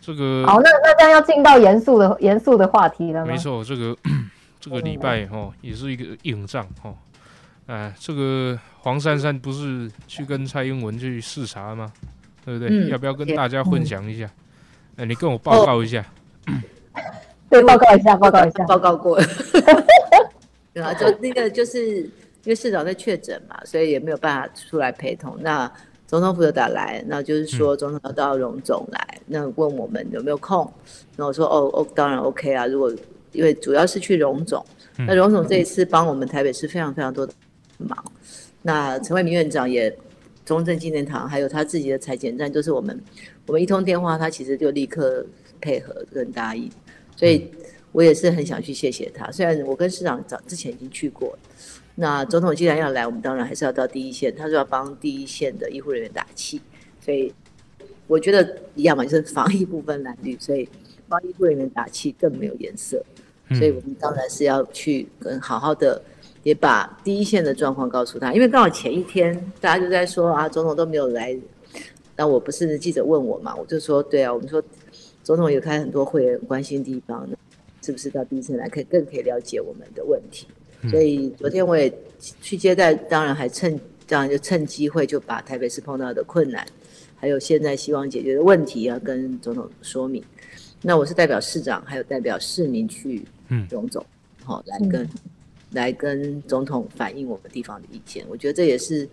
[0.00, 3.32] 这个好，那那这样要进到严肃的严肃的话题了吗？
[3.32, 3.96] 没错，这个
[4.60, 6.94] 这个礼拜哈也是一个硬仗哈。
[7.66, 11.92] 哎，这个黄珊珊不是去跟蔡英文去视察吗？
[12.44, 12.68] 对不对？
[12.70, 14.30] 嗯要不要跟大家分享一下？
[14.96, 16.04] 哎，你跟我报告一下。
[17.50, 18.64] 对，报告一下，报告一下。
[18.64, 19.20] 报告过。
[20.72, 22.10] 对啊，就那个就是因
[22.46, 25.36] 为市长在确诊嘛，所以也没有办法出来陪同。
[25.40, 25.70] 那
[26.06, 30.68] 总统府有打来，那就是说总统要到荣总来，那问我们有没有空。
[31.16, 32.66] 那我说哦哦，当然 OK 啊。
[32.66, 32.92] 如果
[33.32, 34.64] 因为主要是去荣总，
[34.98, 37.32] 嗯那荣总这一次帮我们台北市非常非常多的
[37.78, 37.96] 忙。
[38.62, 39.96] 那陈为民院长也
[40.44, 43.00] 中正纪念堂，还有他自己的裁剪站，就是我们
[43.46, 45.24] 我们一通电话，他其实就立刻
[45.60, 46.70] 配合跟答应，
[47.16, 47.50] 所以
[47.92, 49.30] 我也是很想去谢谢他。
[49.30, 51.38] 虽然我跟市长早之前已经去过了，
[51.94, 56.60] 那总统既然要来，我们当然还是要到第一线，他说要帮第一线的医护人员打气，
[57.00, 57.32] 所以
[58.06, 60.68] 我觉得一样嘛，就是防疫部分蓝绿，所以
[61.08, 63.02] 帮医护人员打气更没有颜色。
[63.48, 66.00] 嗯所以我们当然是要去跟好好的，
[66.44, 68.32] 也把第一线的状况告诉他。
[68.32, 71.38] 因为刚好前一天大家就在说啊，总统都没有来，
[72.16, 74.64] 那我不是记者问我嘛，我就说对啊，我们说
[75.24, 77.28] 总统有开很多会，很关心地方，
[77.82, 80.46] 是不是到第一线来可以更可以了解我们的问题？
[80.90, 81.92] 所以昨天我也
[82.42, 86.64] 去接待，当然还趁这样就趁机会就把台北市碰到的困难，
[87.16, 90.22] 还有现在希望解决的问题要跟总统说明。
[90.82, 94.04] 那我是代表市长，还有代表市民去嗯荣总，
[94.44, 95.08] 好、来跟、
[95.70, 98.22] 来跟总统反映我们地方的意见。
[98.28, 99.08] 我觉得这也是，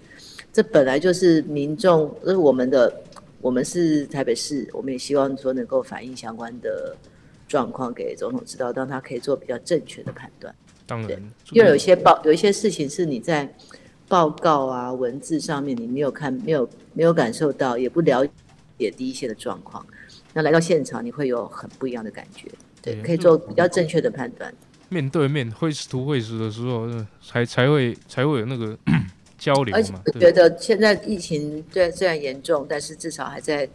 [0.52, 3.02] 这本来就是民众，就是，我们的
[3.42, 6.96] 我们是台北市，我们也希望说能够反映相关的
[7.48, 10.54] 状况给总统知道，让他可以做比较正确的判断。
[10.86, 11.10] 当然，
[11.44, 13.54] 这因为有一些报有一些事情是你在
[14.08, 18.26] 报告啊文字上面你没有看没有没有感受到，也不了
[18.78, 19.86] 解第一线的状况，
[20.34, 22.50] 那来到现场你会有很不一样的感觉，
[22.82, 24.54] 对，可以做比较正确的判断。
[24.90, 28.78] 面对面会师图会师的时候，呃才才会才会有那个
[29.42, 29.92] 交流而且。
[30.06, 33.68] 我觉得现在疫情虽然虽然严重，但是至少还在。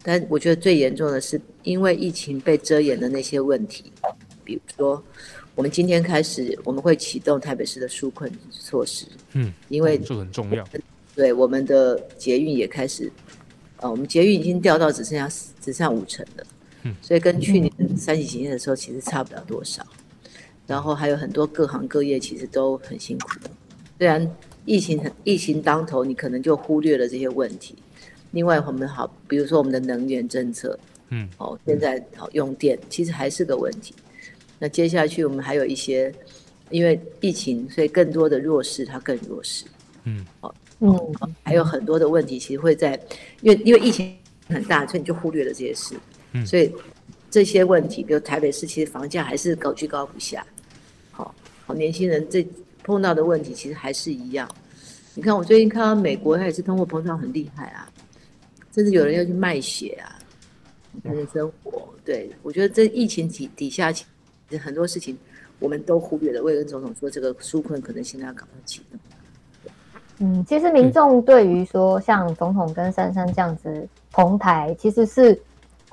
[0.00, 3.92] 但我觉得最严重的是，因为疫情被遮掩的那些问题，
[4.44, 5.02] 比如说，
[5.56, 10.64] 我们今天开始我们会启动台北市的纾困措施，嗯，因为这很重要。
[11.16, 13.10] 对我们的捷运也开始
[13.78, 15.28] 呃，我们捷运已经掉到只剩下
[15.60, 16.46] 只剩下五成了，
[16.84, 19.84] 嗯所以跟去年三级警戒的时候其实差不了多少。
[20.66, 23.50] 然后还有很多各行各业其实都很辛苦的，
[23.98, 24.24] 虽然
[24.68, 27.74] 疫情很疫情当头，你可能就忽略了这些问题。
[28.32, 30.78] 另外，我们好，比如说我们的能源政策，
[31.08, 33.94] 嗯，哦，现在好用电其实还是个问题。
[34.58, 36.12] 那接下去我们还有一些，
[36.68, 39.64] 因为疫情，所以更多的弱势它更弱势。
[40.04, 40.26] 嗯
[40.80, 43.00] 嗯，还有很多的问题，其实会在，
[43.40, 44.14] 因为因为疫情
[44.48, 45.94] 很大，所以你就忽略了这些事，
[46.32, 46.70] 嗯所以
[47.30, 50.46] 这些问题，比如台北市其实房价还是高居高不下，
[51.10, 52.46] 好，好年轻人这
[52.82, 54.48] 碰到的问题其实还是一样。
[55.14, 57.90] 你看我最近看到美国，它也是通货膨胀很厉害啊，
[58.72, 60.16] 甚至有人要去卖血啊，
[61.02, 61.88] 才能生活。
[62.04, 63.92] 对我觉得这疫情底底下，
[64.60, 65.18] 很多事情
[65.58, 66.42] 我们都忽略了。
[66.42, 69.00] 我也跟总统说，这个纾困可能现在要赶快启动。
[70.20, 75.38] 嗯，其实民众对于说像总统跟珊珊这样子同台，其实是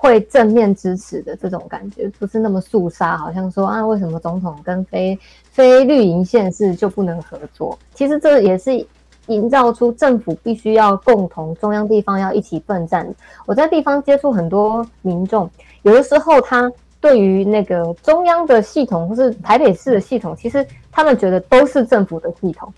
[0.06, 5.18] 会正面支持的这种感觉，不是那么肃杀，好像说啊，为什么总统跟非
[5.50, 7.78] 非绿营县市就不能合作？
[7.96, 8.86] 其实这也是
[9.28, 13.12] 营造出政府必须要共同，中央地方要一起奋战。
[13.48, 15.50] 我在地方接触很多民众，
[15.82, 22.72] 有的时候他对于那个中央的系统或是台北市的系统，其实他们觉得都是政府的系统。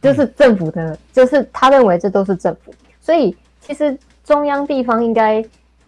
[0.00, 5.40] 就是政府的，就是他认为这都是政府，所以其实中央地方应该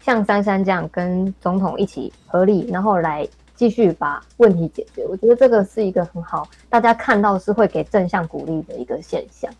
[0.05, 5.03] 像珊珊这样跟总统一起合力，然后来继续把问题解决。
[5.07, 9.51] 我觉得这个是一个很好，大家看到是会给正向鼓励的一个现象。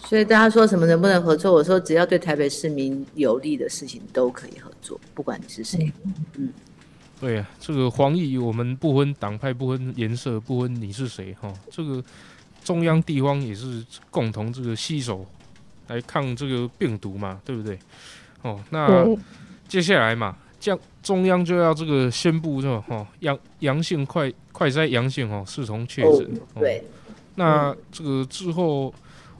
[0.00, 1.54] 所以大家说什么能不能合作？
[1.54, 5.90] 我说只要对台北市民有利的事情都可以合作，不管你是谁。
[6.34, 6.52] 嗯
[7.18, 12.04] 对呀、这个黄奕我们不分党派、不分颜色、不分你是谁哈，这个
[12.62, 15.26] 中央地方也是共同这个携手
[15.88, 17.76] 来抗这个病毒嘛，对不对？
[18.42, 19.18] 哦，那对，
[19.68, 26.24] 接下来嘛，这样中央就要这个宣布这哈阳阳性快快筛阳性哦，视同确诊。
[26.54, 26.82] 哦对，
[27.34, 28.92] 那这个之后，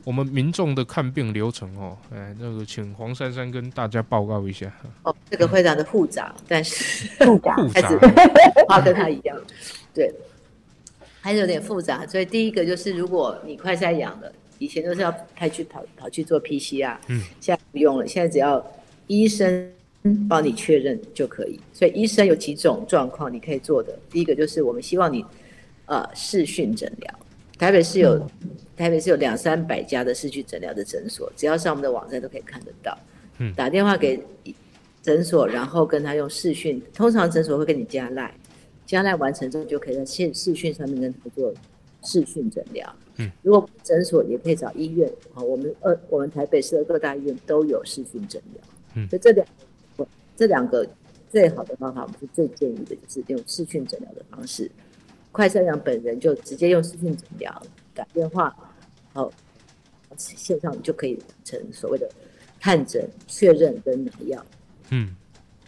[0.04, 4.70] 我们民众的看病流程哦，哎，那个请黄珊珊跟大家报告一下。
[5.02, 7.98] 哦，这个非常的复杂，但是复杂，复杂还是，
[8.68, 9.36] 话跟他一样，
[9.92, 10.12] 对，
[11.20, 12.06] 还是有点复杂。
[12.06, 18.64] 所以第一个就是，如果你快筛阳了，以前都是要派去跑跑去做 PCR，嗯，现在不用了，现在只要
[19.08, 19.72] 医生
[20.28, 21.58] 帮你确认就可以。
[21.72, 25.24] 所以医生有几种状况你可以做的，第一个就是我们希望你
[25.86, 27.18] 呃视讯诊疗，
[27.58, 28.18] 台北市有、
[28.76, 32.96] 台北市有两三百家的视讯诊疗的诊所，只要上我们的网站都可以看得到。
[33.38, 34.20] 嗯打电话给
[35.00, 38.34] 诊所，然后跟他用视讯，通常诊所会跟你加赖，
[38.84, 41.54] 加赖完成之后就可以在线视讯上面跟他做
[42.02, 42.94] 视讯诊疗。
[43.16, 48.62] 嗯，如果诊所也可以找医院好，我们二我们台北市的各大医院都有视讯诊疗。
[48.94, 49.46] 嗯所以这两
[50.38, 50.88] 这两个
[51.28, 54.70] 最好的方法，我们是最建议的，就是用视讯诊疗的方式。
[55.32, 58.56] 快筛阳本人就直接用视讯诊疗，打电话，
[59.12, 59.28] 好，
[60.16, 62.08] 线上就可以完成所谓的
[62.60, 64.46] 看诊、确认跟拿药。
[64.90, 65.12] 嗯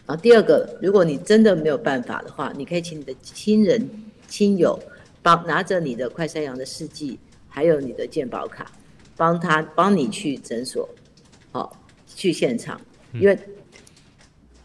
[0.07, 3.87] 然后第二个，如果你真的没有办法的话，你可以请你的亲人、
[4.27, 4.77] 亲友
[5.21, 8.71] 帮拿着你的快筛阳的试剂，还有你的健保卡，
[9.17, 10.89] 帮他帮你去诊所，
[11.51, 11.71] 哦，
[12.07, 12.79] 去现场，
[13.13, 13.37] 因为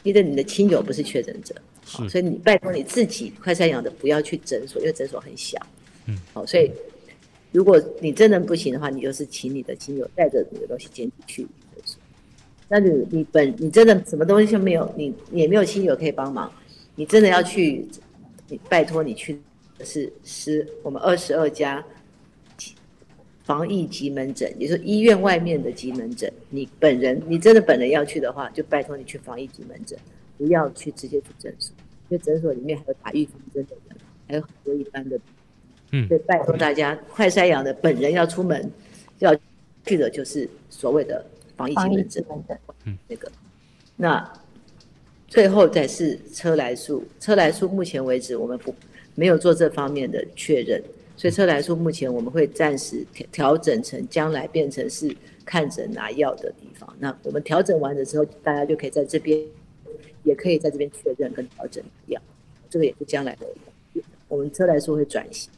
[0.07, 1.97] 因为你的亲友不是确诊者，是。
[1.99, 5.59] 好所以你拜托你自己快筛阳的不要去诊所，因为诊所很小，
[6.07, 6.71] 嗯，好，所以
[7.53, 11.99] 如果你真的不行的话，你就是请你的亲友带着你的东西检体去诊所。
[12.69, 16.51] 那你你本你真的什么东西都没有，你你也没有亲友可以帮忙，
[16.95, 17.87] 你真的要去，
[18.49, 19.38] 你拜托你去
[19.79, 21.85] 的是十我们二十二家
[23.47, 26.31] 防疫急门诊，也就是医院外面的急门诊。
[26.51, 29.99] 你本人你真的本人要去的话，就拜托你去防疫急门诊，
[30.37, 31.73] 不要去直接去诊所，
[32.09, 35.17] 因为诊所里面还有打预防针的人，还有很多一般的。
[35.93, 38.69] 嗯所以拜托大家，快筛阳的本人要出门
[39.21, 39.33] 要
[39.87, 41.25] 去的就是所谓的
[41.57, 42.23] 防疫急防疫门诊。
[42.85, 43.31] 嗯，那个，
[43.95, 44.33] 那
[45.29, 48.75] 最后再是车来素，车来素目前为止我们不
[49.15, 50.83] 没有做这方面的确认，
[51.16, 56.94] 所以车来说目前我们会暂时调调整成将来变成是看诊拿药的地方。
[56.98, 59.40] 那我们调整完了之后，大家就可以在这边，
[60.24, 62.20] 也可以在这边确认跟调整拿药，
[62.68, 63.46] 这个也是将来的
[64.29, 65.50] 我们车来说会转型。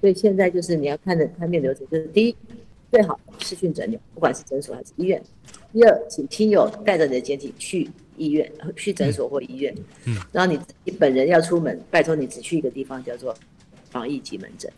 [0.00, 2.36] 所以现在就是你要看的看病流程，就是第一，
[2.90, 5.22] 最好视讯诊疗，不管是诊所还是医院。
[5.72, 9.74] 第二，请亲友带着你的简体去医院、去诊所或医院。
[10.04, 13.34] 嗯，然后你自己本人要出门，拜托你只去一个地方，叫做
[13.90, 14.70] 防疫急门诊。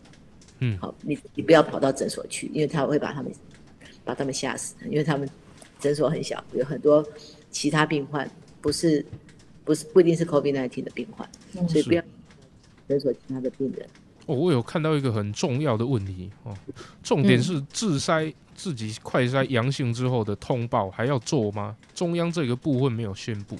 [0.63, 3.31] 嗯好，你你不要跑到诊所去，因为他会把他们
[4.05, 5.29] 把他们吓死，因为他们
[5.79, 7.05] 诊所很小，有很多
[7.51, 8.29] 其他病患，
[8.61, 9.05] 不是
[9.65, 12.01] 不是不一定是 COVID-19 的病患，嗯所以不要
[12.87, 13.85] 诊所其他的病人。
[14.25, 16.55] 哦，我有看到一个很重要的问题哦，
[17.03, 21.75] 重点嗯是自筛自己快筛阳性之后的通报还要做吗？
[21.93, 23.57] 中央这个部分没有宣布。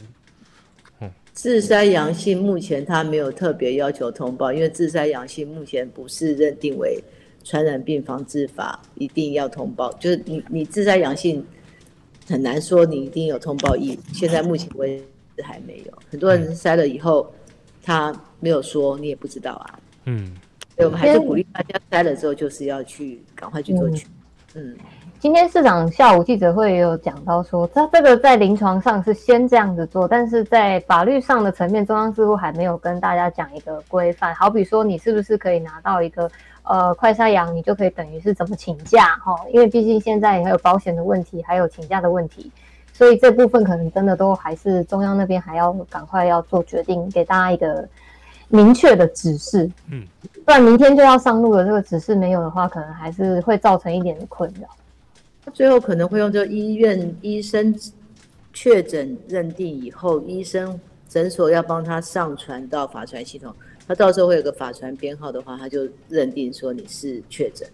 [1.34, 7.04] 自筛阳性目前他没有特别要求通报，因为自筛阳性目前不是认定为
[7.44, 11.44] 传染病防治法一定要通报，就是你你自筛阳性
[12.28, 15.04] 很难说你一定有通报义务，现在目前为
[15.36, 17.34] 止还没有，很多人筛了以后
[17.82, 20.36] 他没有说，你也不知道啊，嗯，
[20.76, 24.06] 所以我们还是鼓励大家筛了之后就是要去赶快去做取，
[24.54, 24.78] 嗯，
[25.24, 34.36] 今天市长下午记者会也有讲到说，他这个在临床上是先这样子做，但是在法律上的层面，中央似乎还没有跟大家讲一个规范。
[34.36, 36.30] 好比说，你是不是可以拿到一个
[36.64, 39.34] 呃快筛阳，你就可以等于是怎么请假哈？
[39.54, 42.52] 因为毕竟现在还有保险的问题，还有请假的问题，
[42.92, 47.88] 所以这部分可能真的都还是中央那边还要赶快要做决定，给大家一个
[48.50, 49.72] 明确的指示。
[49.90, 50.04] 嗯，
[50.44, 54.68] 不然明天就要上路了，这个指示没有的话，可能还是会造成一点的困扰。
[55.46, 57.76] 他最后可能会用这个医院医生
[58.54, 60.80] 确诊认定以后，医生
[61.10, 63.54] 诊所要帮他上传到法传系统，
[63.88, 67.68] 他到时候会有个法传编号的话，他就认定说你是确诊，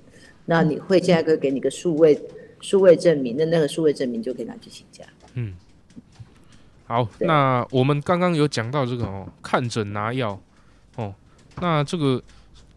[0.45, 2.19] 那你会现在会给你个数位
[2.61, 5.03] 数位证明，那那个数位证明就可以拿去请假。
[5.35, 5.53] 嗯
[6.85, 10.41] 好，那我们刚刚有讲到这个哦，看诊拿药
[10.95, 11.13] 哦，
[11.61, 12.19] 那这个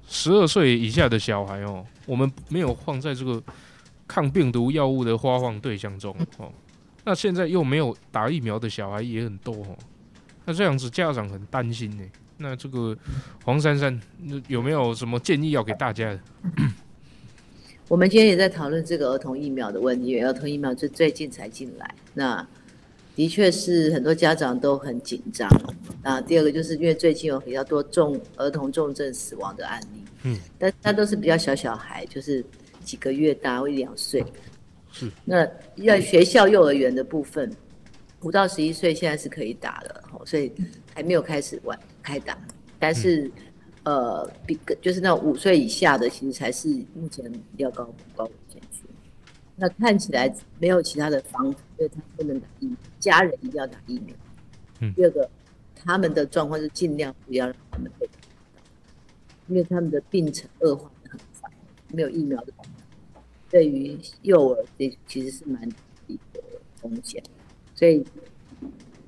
[0.07, 3.43] 十二岁以下的小孩哦，我们没有放在这个
[4.12, 6.53] 抗病毒药物的发放对象中哦。
[7.05, 9.77] 那现在又没有打疫苗的小孩也很多哦，
[10.44, 12.05] 那这样子家长很担心呢。
[12.37, 12.94] 那这个
[13.42, 13.98] 黄珊珊
[14.48, 16.20] 有没有什么建议要给大家的？
[17.88, 22.46] 我们今天也在讨论这个儿童疫苗的问题，因为儿童疫苗最最近才进来，那
[23.16, 25.48] 的确是很多家长都很紧张。
[26.03, 32.44] 那第二个就是因为最近有比较多重儿童重症死亡的案例，嗯，但他都是比较小小孩，就是
[32.83, 34.25] 几个月大或一两岁。
[34.90, 37.51] 是，那要学校幼儿园的部分，
[38.21, 40.53] 五到十一岁现在是可以打的，哦所以
[40.95, 42.37] 还没有开始玩开打，
[42.79, 43.31] 但是。
[43.85, 48.85] 呃，比就是那种五岁以下的，其实才是目前比较高高危险区。
[49.57, 54.14] 那看起来没有其他的方法，因为他不能打疫苗，家人一定要打疫苗。
[54.79, 55.29] 嗯第二个，
[55.75, 58.12] 他们的状况是尽量不要让他们被打，
[59.49, 60.88] 因为他们的病程恶化
[61.93, 62.53] 没有疫苗的，
[63.49, 65.69] 对于幼儿这其实是蛮
[66.07, 66.41] 低的
[66.81, 67.23] 风险。
[67.75, 68.05] 所以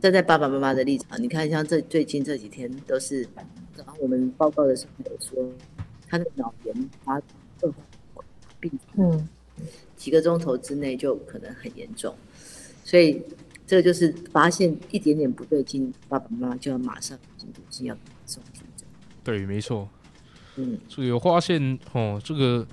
[0.01, 3.29] 站在爸爸妈妈的立场，你看像这最近这几天都是。
[3.77, 5.53] 然后我们报告的时候有说，
[6.09, 7.17] 他的脑炎发
[7.63, 7.73] 恶
[8.15, 8.23] 化
[8.61, 9.29] 病，嗯，
[9.97, 12.15] 几个钟头之内就可能很严重，
[12.85, 13.21] 所以
[13.67, 18.87] 这个就是发现一点点不对劲，爸爸妈妈就要马上紧急性要送急诊。
[19.25, 19.89] 对，没错，
[20.57, 22.67] 嗯，这个有发现哦，这个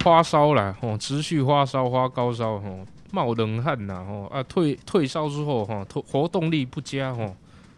[0.00, 7.34] 发烧啦，哦，持续发烧、发高烧，哦，冒冷汗呐，哦啊，退退烧之后，哈，活活动力不佳，哦。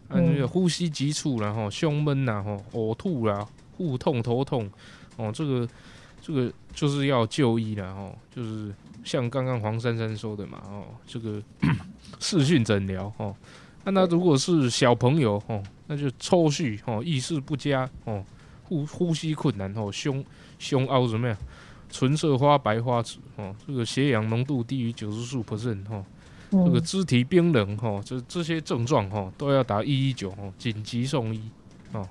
[0.09, 3.45] 啊，那个呼吸急促然后胸闷呐，哦，呕吐啦，
[3.77, 4.71] 腹痛、头痛，
[5.17, 5.69] 哦，这个
[6.23, 11.43] 这个就是要就医了，哦，就是像刚刚黄珊珊说的嘛，哦，这个
[12.21, 13.35] 视讯诊疗，哦，
[13.83, 18.25] 那那如果是小朋友，哦，那就抽搐，哦，意识不佳，哦，
[18.69, 20.25] 呼呼吸困难，哦，胸
[20.59, 21.37] 胸凹怎么样？
[21.89, 26.05] 唇色花白花紫，哦，这个血氧浓度低于九十数 percent，哦。
[26.51, 31.51] 这个肢体冰冷哈，这这些症状哈都要打一一九哈，紧急送医
[31.93, 32.09] 哦。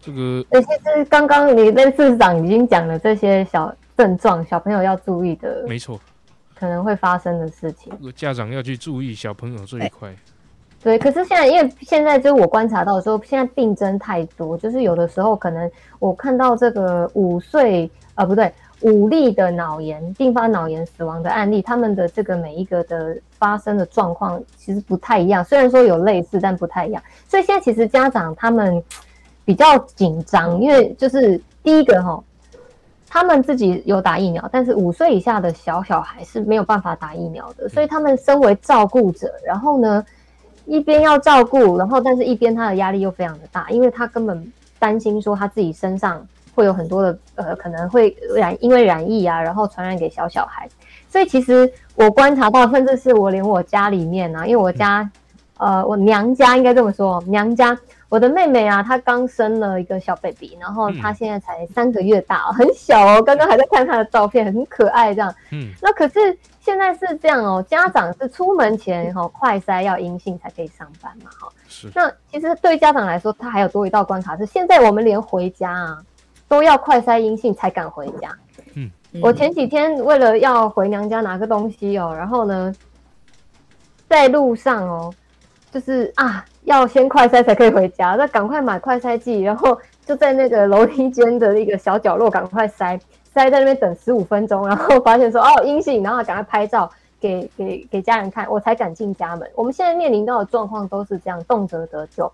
[0.00, 5.98] 这个其实刚刚你跟市长已经讲了这些小症状，小朋友要注意的，没错，
[6.54, 7.90] 可能会发生的事情。
[7.98, 10.14] 这个家长要去注意小朋友这一块。
[10.84, 15.68] 对，可是现在因为现在就是我观察到说，现在病症太多，就是有的时候可能
[15.98, 18.52] 我看到这个五岁啊不对。
[18.80, 27.02] 五例的脑炎并发脑炎死亡的案例，他们的这个每一个的发生的状况其实不太一样，虽然说有类似，但不太一样。
[27.26, 28.82] 所以现在其实家长他们
[29.42, 32.22] 比较紧张，因为就是第一个哈，
[33.08, 40.04] 他们自己有打疫苗，但是五岁以下的小小孩是没有办法打疫苗的，所以他们身为照顾者，然后呢
[40.66, 46.26] 一边要照顾，然后但是一边他的压力又非常的大，因为他根本担心说他自己身上。
[46.56, 50.68] 会有很多的呃，可能会染因为染疫啊，然后传染给小小孩。
[51.08, 55.10] 所以其实我观察到，甚至是我连我家里面啊，因为我家
[55.58, 57.76] 呃我娘家应该这么说，娘家
[58.08, 63.22] 我的妹妹啊，她刚生了一个小 baby，然后嗯她现在才三个月大、哦，很小哦。
[63.22, 65.34] 刚刚还在看她的照片，很可爱这样。
[65.52, 75.98] 嗯那可是现在是这样哦，家长是出门前哈、哦、快筛要阴性才可以上班嘛哈、是那其实对家长来说，他还有多一道关卡是，现在我们连回家啊
[76.46, 78.36] 都要快筛阴性才敢回家。
[78.74, 78.90] 嗯
[79.22, 82.74] 我前几天为了要回娘家拿个东西哦，然后呢，
[84.08, 85.14] 在路上哦，
[85.70, 92.98] 就是啊，要先快筛才可以回家，那赶快买快筛剂，然后就在那个楼梯间的一个小角落赶快筛，
[93.34, 96.90] 筛在那边等十五分钟，然后发现说 哦阴性，然后赶快拍照
[97.20, 99.48] 给给给家人看，我才敢进家门。
[99.54, 102.30] 我们现在面临到的状况都是这样，动辄得救。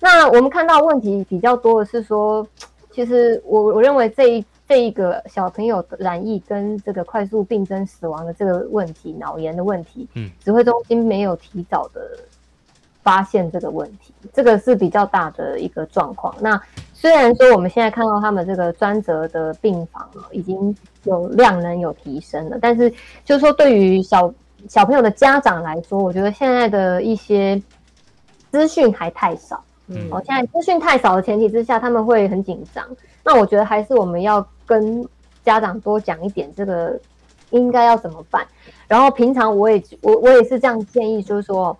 [0.00, 2.46] 那我们看到问题比较多的是说，
[2.92, 12.00] 其实我我认为这一这一个小朋友的染疫跟这个快速病症死亡的这个问题，脑炎的问题，嗯，指挥中心没有提早的
[13.04, 16.34] 发现这个问题，这个是比较大的一个状况。
[16.40, 16.60] 那
[16.92, 20.74] 虽然说我们现在看到他们这个专责的病房哦，已经
[21.04, 22.90] 有量能有提升了，但是
[23.24, 24.32] 就是说对于小
[24.68, 27.62] 小朋友的家长来说，我觉得现在的一些
[28.50, 29.62] 资讯还太少。
[29.86, 32.82] 嗯哦，现在资讯太少的前提之下，他们会很紧张。
[33.22, 35.06] 那我觉得还是我们要跟
[35.44, 36.98] 家长多讲一点，这个
[37.50, 38.46] 应该要怎么办。
[38.88, 41.76] 然后平常我也我我也是这样建议，就是说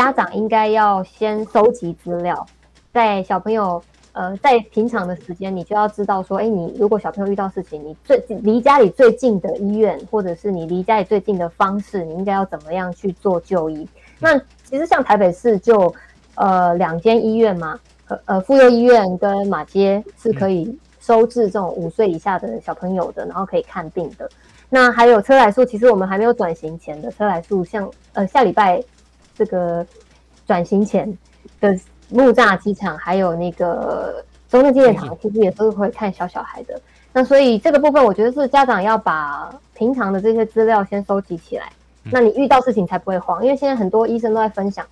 [0.00, 2.46] 家长应该要先收集资料，
[2.90, 3.82] 在小朋友
[4.12, 13.86] 呃在平常的时间，你就要知道说，哎，你如果小朋友遇到事情，你最离家里最近的医院，或者是你离家里最近的方式，你应该要怎么样去做就医？
[14.18, 15.94] 那其实像台北市就
[16.34, 17.78] 呃两间医院嘛，
[18.08, 24.26] 呃呃妇幼医院跟马街是可以收治这种五岁以下的小朋友的，然后可以看病的。
[24.70, 28.82] 那还有车来素，其实我们还没有转型前的车来素，像呃下礼拜
[29.40, 29.86] 这个
[30.46, 31.10] 转型前
[31.62, 31.74] 的
[32.10, 36.78] 木栅机场，还有那个中正纪念堂，其实也都是会看小小孩的。
[37.10, 41.72] 那所以这个部分，我觉得是家长要把平常的这些资料先收集起来，
[42.12, 43.42] 那你遇到事情才不会慌。
[43.42, 44.86] 因为现在很多医生都在分享，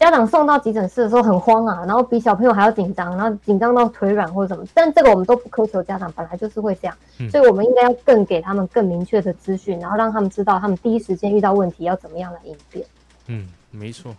[0.00, 4.66] 家长送到急诊室的时候很慌啊，然后比小朋友还要紧张，然后紧张到腿软或者什么。
[4.74, 12.84] 但这个我们都不苛求家长，本来就是会这样，嗯所以我们应该要更给他们更明确的资讯，然后让他们知道他们第一时间遇到问题要怎么样来应变。
[13.28, 14.16] 嗯，没错。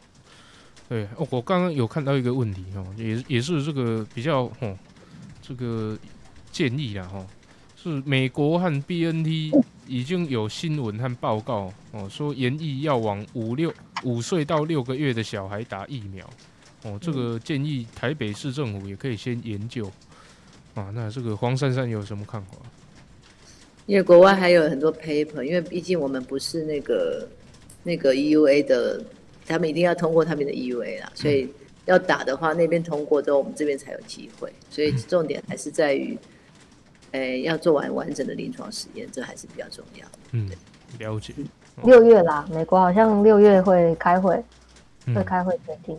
[0.89, 4.77] 对，哦，我刚刚有看到一个问题哦，也也是这个比较哦，
[5.41, 5.97] 这个
[6.51, 7.25] 建议啦哈，
[7.81, 9.55] 是美国和 BNT
[9.87, 13.73] 已经有新闻和报告哦，说研议要往五六
[14.03, 16.29] 五岁到六个月的小孩打疫苗
[16.83, 19.89] 哦，这个建议台北市政府也可以先研究
[20.75, 20.91] 啊。
[20.93, 22.57] 那这个黄珊珊有什么看法？
[23.85, 27.27] 因为国外还有很多 paper，因为毕竟我们不是那个
[27.83, 29.03] 那个 EUA 的，
[29.45, 31.51] 他们一定要通过他们的 EUA 啦，所以
[31.85, 34.51] 要打的话，那边通过之后，我们这边才有机会。
[34.69, 36.17] 所以重点还是在于，
[37.11, 40.07] 诶、要做完完整的临床实验，这还是比较重要。
[40.31, 40.49] 嗯，
[40.97, 41.33] 了解。
[41.83, 44.41] 六月啦，美国好像六月会开会，
[45.05, 45.97] 嗯会开会决定。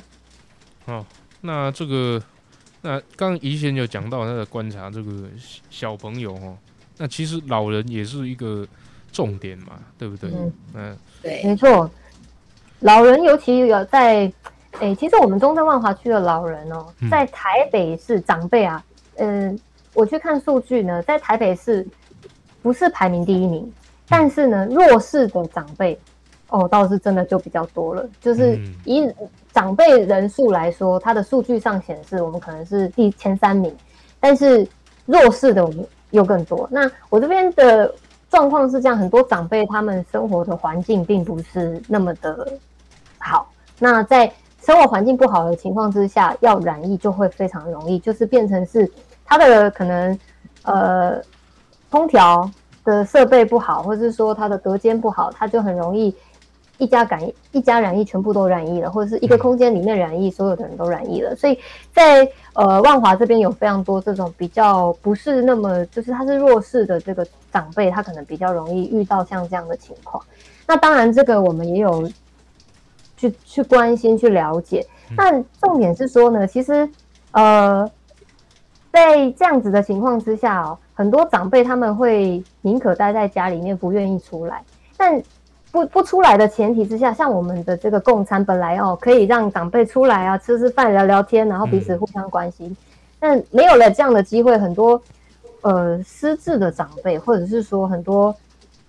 [0.87, 1.05] 哦，
[1.41, 2.23] 那这个，
[2.81, 5.29] 那刚刚怡贤有讲到他的观察，这个
[5.69, 6.57] 小朋友哦，
[6.97, 8.67] 那其实老人也是一个
[9.11, 10.31] 重点嘛，对不对？
[10.31, 11.91] 嗯嗯对，没错，
[12.85, 14.31] 老人尤其有在，
[14.81, 18.85] 诶、其实我们中正万华区的老人哦，嗯在台北市长辈啊，
[19.17, 19.59] 嗯、
[19.95, 21.87] 我去看数据呢，在台北市
[22.63, 23.73] 不是排名第一名，
[24.07, 25.99] 但是呢，弱势的长辈
[26.51, 28.07] 哦，倒是真的就比较多了。
[28.21, 29.11] 就是嗯以
[29.51, 33.75] 长辈人数来说，它的数据上显示我们可能是第前三名，
[34.21, 34.69] 但是
[35.07, 36.69] 弱势的我们又更多。
[36.71, 37.95] 那我这边的
[38.29, 42.47] 状况是这样，很多长辈他们生活的环境并不是那么的
[43.25, 43.51] 好。
[43.79, 48.91] 那在生活环境不好的情况之下，要染疫就会非常容易，就是变成是
[49.25, 50.19] 它的可能
[50.63, 51.21] 呃
[51.91, 52.49] 空调
[52.85, 56.15] 的设备不好，或者是说它的隔间不好，它就很容易
[56.79, 57.21] 一家感
[57.53, 61.35] 一家染疫全部都染疫了，或者是一个空间里面染疫，所有的人都染疫了。
[61.37, 61.59] 所以
[61.93, 70.23] 在呃万华这边有非常多这种比较不是那么就是他是弱势的这个长辈，他可能比较容易遇到像这样的情况。
[70.67, 72.11] 那当然，这个我们也有
[73.17, 74.87] 去去关心、去了解。
[75.17, 76.89] 但重点是说呢，其实
[77.33, 77.89] 呃，
[78.93, 84.63] 在这样子的情况之下哦，很多长辈他们会宁可待在家里面，不愿意出来。
[84.97, 85.23] 但
[85.71, 92.77] 不不出来的前提之下，像我们的这个共餐本来哦，可以让长辈出来啊，吃吃饭、聊聊天，然后彼此互相关心。
[93.19, 95.01] 但没有了这样的机会，很多
[95.63, 98.35] 呃失智的长辈，或者是说很多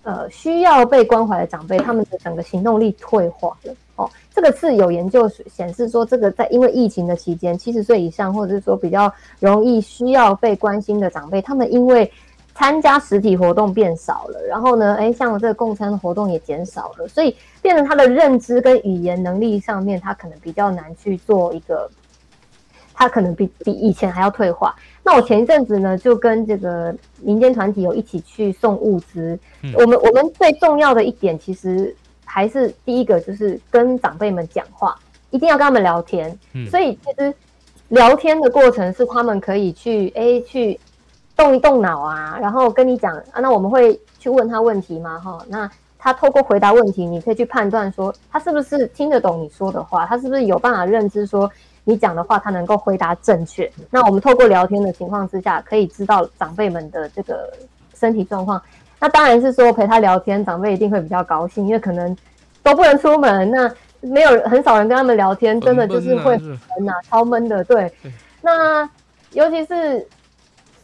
[0.05, 3.73] 呃需要被关怀的长辈，他们的整个行动力退化了。
[3.97, 12.11] 哦，这个是有研究显示说，这个在因为疫情的期间，七十岁以上或者是说比较容易需要被关心的长辈，他们因为
[12.53, 21.89] 参加实体活动变少了，然后呢，哎，像这个共餐活动也减少了，所以变成他的认知跟语言能力上面，他可能比较难去做一个，
[22.93, 24.75] 他可能比比以前还要退化。
[25.05, 29.39] 那我前一阵子呢，就跟这个民间团体有一起去送物资，
[29.75, 31.95] 我们我们最重要的一点其实。
[32.27, 34.93] 还是第一个就是跟长辈们讲话，
[35.29, 36.37] 一定要跟他们聊天。
[36.53, 37.33] 嗯，所以其实
[37.87, 40.77] 聊天的过程是他们可以去哎去
[41.33, 43.39] 动一动脑啊，然后跟你讲啊。
[43.39, 45.17] 那我们会去问他问题嘛？
[45.17, 51.49] 哈，那他透过回答问题，你可以去判断说他是不是听得懂你说的话，他是不是有办法认知说
[51.85, 53.71] 你讲的话他能够回答正确。
[53.89, 57.49] 那我们透过聊天的情况之下，可以知道长辈们的这个
[57.93, 58.61] 身体状况。
[58.99, 62.17] 那当然是说陪他聊天，长辈一定会比较高兴，因为可能
[62.63, 63.71] 都不能出门，那
[64.01, 67.63] 没有很少人跟他们聊天，真的就是会闷啊，超闷的。
[67.63, 67.91] 对，
[68.41, 68.89] 那
[69.33, 70.07] 尤其是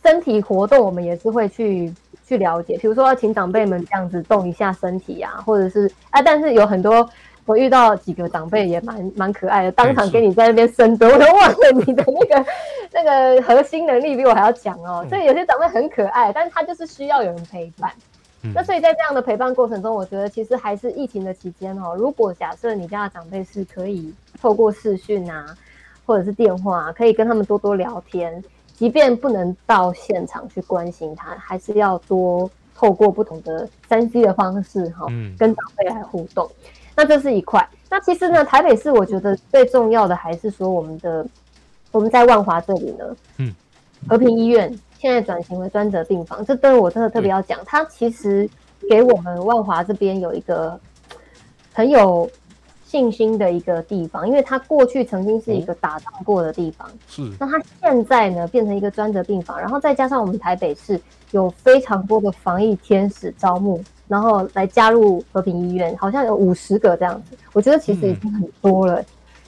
[0.04, 1.92] 身体活动，我们也是会去
[2.26, 7.10] 去了解，比如说要请长辈们这样子动一下身体啊，或者是啊，但是有很多
[7.46, 12.46] 我遇到几个长辈也蛮蛮可爱的，当场给你在那边深蹲， 我都忘了你的那个
[12.94, 15.06] 那个核心能力比我还要强哦。
[15.10, 17.92] 所以有些长辈很可爱，但是他就是需要有人陪伴。
[18.56, 21.96] 那所以在这样的陪伴过程中，我觉得其实还是疫情的期间哦。
[21.96, 24.12] 如果假设你家的长辈是可以
[24.42, 25.46] 透过视讯啊，
[26.08, 28.44] 或者是电话，可以跟他们多多聊天，
[28.76, 35.06] 即便不能到现场去关心他，还是要多透过不同的三 C 的方式哈，
[35.38, 36.50] 跟长辈来互动。
[36.96, 37.68] 那这是一块。
[37.90, 41.26] 那其实呢，台北市我觉得最重要的还是说我们的
[41.92, 43.54] 我们在万华这里呢，嗯，
[44.08, 44.74] 和平医院。
[44.98, 47.60] 现在转型为专责病房，这对我真的特别要讲。
[47.66, 48.48] 它其实
[48.88, 50.80] 给我们万华这边有一个
[51.74, 52.30] 很有
[52.86, 56.88] 信心的一个地方，因为它过去曾经是一个打仗过的地方。
[57.08, 57.28] 是。
[57.40, 67.38] 那它现在呢，变成一个专责病房，然后再加上我们台北市有非常多的防疫天使招募，然后来加入和平医院，好像有五十个这样子。
[67.54, 69.02] 我觉得其实已经很多了。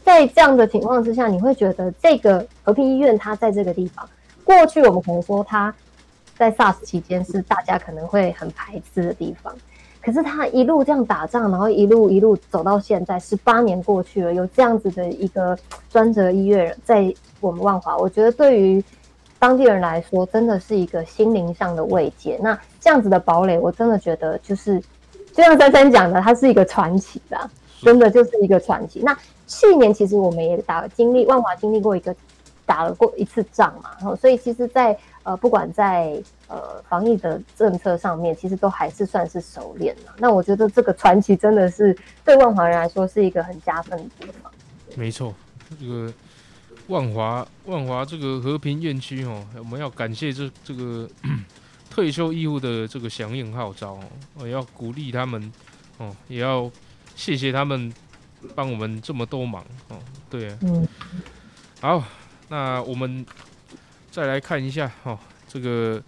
[0.05, 4.07] 在这样的情况之下，你会觉得这个和平医院它在这个地方。
[4.45, 5.73] 过去我们可能说它
[6.37, 9.53] 在 SARS 期间是大家可能会很排斥的地方，
[10.01, 15.57] 可是他一路这样打仗，然后一路一路走到现在，十八年过去了，有这样子的一个
[15.89, 18.83] 专责医院在我们万华，我觉得对于
[19.43, 22.39] 当地人来说，真的是一个心灵上的慰藉。
[22.41, 24.79] 那这样子的堡垒，我真的觉得就是
[25.33, 27.49] 就像珊珊讲的，它是一个传奇的，
[27.81, 29.01] 真的就是一个传奇。
[29.03, 29.13] 那
[29.45, 32.15] 去年其实我们也打经历万华经历过一个。
[32.65, 36.17] 打了过一次仗嘛，然后所以其实，在呃不管在
[36.47, 40.13] 呃防疫的政策上面，其实都还是算是熟练了。
[40.17, 44.49] 那我觉得这个传奇真的是对万华人来说是一个很加分的地方。
[44.95, 45.33] 没错，
[45.69, 46.11] 这个
[46.87, 51.09] 万华万华这个和平院区哦，我们要感谢这这个
[51.89, 54.03] 退休医护的这个响应号召哦，
[54.35, 55.51] 我要鼓励他们
[55.97, 56.69] 哦，也要
[57.15, 57.93] 谢谢他们
[58.55, 59.97] 帮我们这么多忙哦。
[60.29, 60.87] 对，嗯，
[61.81, 62.03] 好。
[62.49, 63.25] 那我们
[64.11, 65.17] 再来看一下哈，
[65.47, 65.99] 这个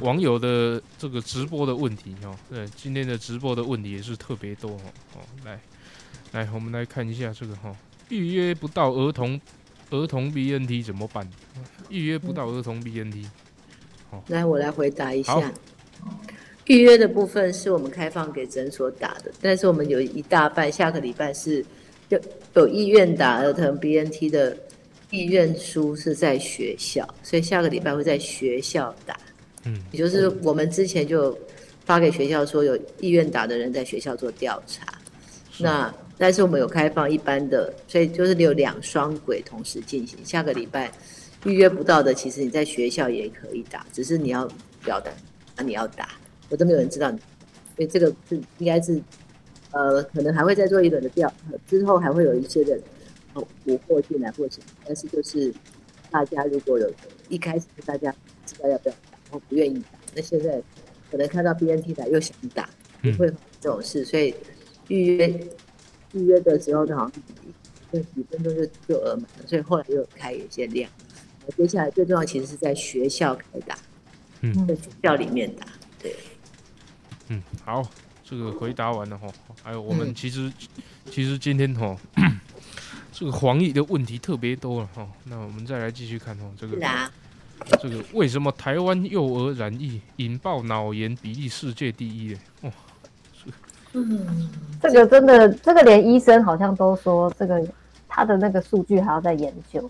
[0.00, 4.80] 网友的这个直播的问题哈，对，今天的直播的问题也是特别多哦。
[5.14, 5.58] 哦，来，
[6.32, 7.74] 来，我们来看一下这个哈，
[8.10, 9.40] 预约不到儿童
[9.90, 11.28] 儿童 BNT 怎么办？
[11.88, 13.26] 预约不到儿童 BNT，
[14.10, 15.52] 好，来我来回答一下。
[16.66, 21.64] 预约的部分是我们开放给诊所打的，但是我们有一大半下个礼拜是
[22.08, 22.20] 有
[22.54, 24.56] 有意愿打儿童 BNT 的。
[25.10, 29.18] 意愿书是在学校，所以下个礼拜会在学校打。
[29.64, 31.34] 嗯，也就是我们之前就
[31.86, 34.84] 发给学校说有意愿打的人在学校做调查。
[35.56, 40.18] 那但是我们有开放一般的，所以就是你有两双轨同时进行。
[40.24, 40.90] 下个礼拜
[41.44, 44.46] 预约不到的，其实你在学校也可以打，只是你要
[44.84, 45.10] 表达
[45.56, 46.10] 啊你要打，
[46.50, 47.18] 我都没有人知道你。
[47.76, 49.00] 所以这个是应该是
[49.70, 51.32] 呃，可能还会再做一轮的调，
[51.66, 52.78] 之后还会有一些的。
[53.64, 55.54] 捕获进来或什么，但是就是
[56.10, 56.92] 大家如果有
[57.28, 58.12] 一开始大家
[58.44, 60.60] 知道要不要打，然后不愿意打，那现在
[61.08, 62.68] 可能看到 BNT 打又想打，
[63.00, 64.34] 不会这种事，所以
[64.88, 65.32] 预约
[66.12, 67.22] 预约的时候呢，好像
[67.92, 70.90] 就几分钟就就额满了，所以后来又开有些量。
[71.56, 73.78] 接下来最重要其实是在学校开打，
[74.40, 75.66] 嗯，在学校里面打，
[76.02, 76.14] 对，
[77.28, 77.82] 嗯，好，
[78.24, 79.28] 这个回答完了哈，
[79.62, 80.52] 还有我们其实
[81.10, 81.96] 其实今天哈。
[83.10, 86.78] 这个黄疫的问题特别多了哈，那我们再来继续看哦，这个
[87.82, 92.32] 这个为什么台湾幼儿染疫引爆脑炎比例世界第一？
[92.60, 92.70] 哦，
[93.94, 94.48] 嗯，
[94.82, 97.66] 这个真的，这个连医生好像都说，这个
[98.06, 99.88] 他的那个数据还要再研究，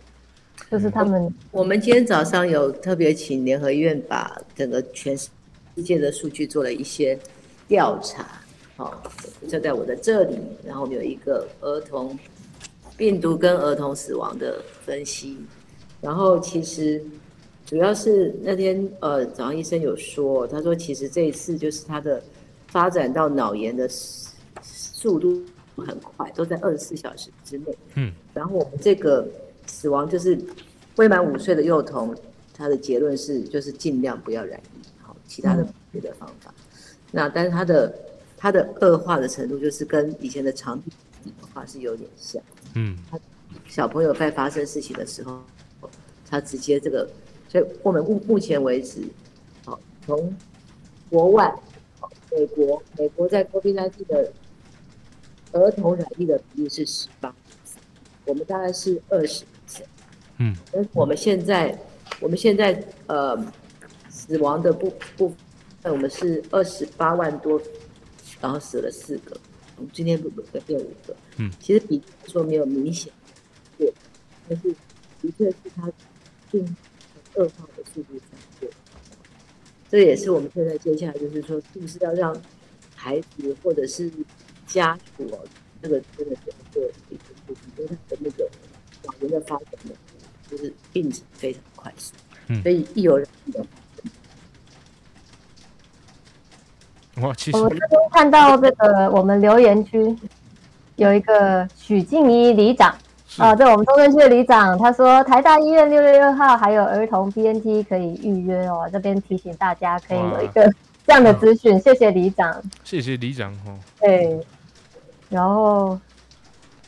[0.71, 5.29] 就是他们我们今天早上有特别请联合医院把整个全世
[5.85, 7.19] 界的数据做了一些
[7.67, 8.25] 调查，
[8.77, 9.03] 好、
[9.49, 12.17] 就在我的这里，然后我们有一个儿童
[12.97, 15.39] 病毒跟儿童死亡的分析，
[16.01, 17.03] 然后其实
[17.67, 22.23] 主要是那天呃早上医生有说，他说其实这一次就是他的
[22.69, 24.31] 发展到脑炎的速
[24.63, 25.43] 速度
[25.77, 27.77] 很快，都在二十四小时之内。
[27.95, 29.27] 嗯，然后我们这个
[29.67, 30.39] 死亡就是
[30.97, 32.15] 未满五岁的幼童，
[32.55, 36.53] 他的结论是就是尽量不要染疫，好，其他的别的方法。
[37.11, 37.95] 那但是他的
[38.37, 40.93] 他的恶化的程度就是跟以前的肠病
[41.41, 42.43] 的话是有点像。
[42.75, 43.19] 嗯他
[43.67, 45.43] 小朋友在发生事情的时候，
[46.29, 47.09] 他直接这个，
[47.49, 49.01] 所以我们目目前为止，
[49.65, 50.35] 好，从
[51.09, 51.63] 国外，好
[52.31, 54.33] 美国，美国在 COVID-19 的
[55.53, 57.35] 儿童染疫的比例是十八，
[58.27, 59.45] 我们大概是二十
[60.39, 61.77] 嗯但是我们现在，
[62.21, 63.37] 我们现在呃，
[64.09, 65.35] 死亡的部部
[65.83, 67.61] 分，我们是二十八万多，
[68.41, 69.37] 然后死了四个，
[69.77, 73.13] 我们今天不不变五个，嗯，其实比说没有明显
[73.77, 73.93] 过，
[74.49, 74.71] 但是
[75.23, 75.91] 的确是它
[76.53, 76.65] 病
[77.35, 78.69] 很恶化的速度在过，
[79.91, 82.37] 这也是我们现在接下来就是说，是不是要让
[82.95, 84.11] 孩子或者是
[84.67, 85.39] 家属哦，
[85.83, 88.49] 这个真的是要做一个事情，因为他的那个
[89.05, 89.93] 老人的发展呢，
[90.51, 92.13] 就是病程非常快速，
[92.49, 93.65] 嗯所以一有人的
[97.23, 100.15] 哇，其实我这边看到这个我们留言区
[100.97, 102.95] 有一个许静怡里长
[103.29, 103.43] 是。
[103.43, 110.73] 啊，对我们中正区的里长，他说台大医院六月六号还有儿童 BNT 可以预约哦，这边提醒大家可以有一个
[111.07, 112.61] 这样的资讯，谢谢里长。
[112.83, 113.79] 谢谢里长哦。
[114.01, 114.41] 对，
[115.29, 115.99] 然后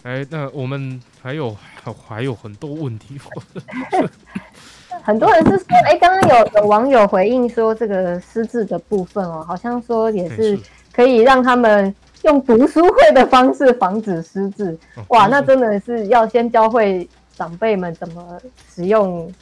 [0.03, 3.21] 哎，那我们还有还还有很多问题，
[5.05, 10.59] 很多人是说，哎，刚刚有有网友回应说这个失智的部分哦，好像说也哎是
[10.93, 14.77] 可以让他们用读书会的方式防止失智。
[14.97, 18.39] 哦哇，那真的是要先教会长辈们怎么
[18.75, 19.33] 使用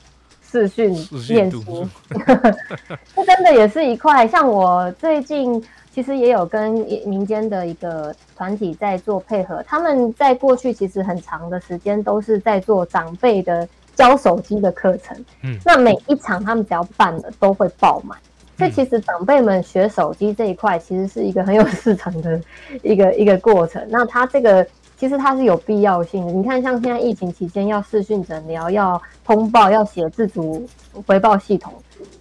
[0.51, 1.89] 视讯视讯读念书，
[3.17, 4.27] 这真的也是一块。
[4.27, 5.63] 像我最近
[5.93, 6.73] 其实也有跟
[7.05, 15.17] 民间的一个团体在做配合，他们在过去其实很长的时间都是在做长辈的教手机的课程。
[15.43, 18.17] 嗯那每一场他们只要办了都会爆满。
[18.59, 22.41] 所以其实长辈们学手机这一块，其实是一个很有市场的
[22.83, 23.81] 一个一个过程。
[23.89, 26.33] 那它这个其实它是有必要性的。
[26.33, 30.69] 你看，像现在疫情期间要视讯诊疗、要通报、要写自主
[31.07, 31.73] 回报系统，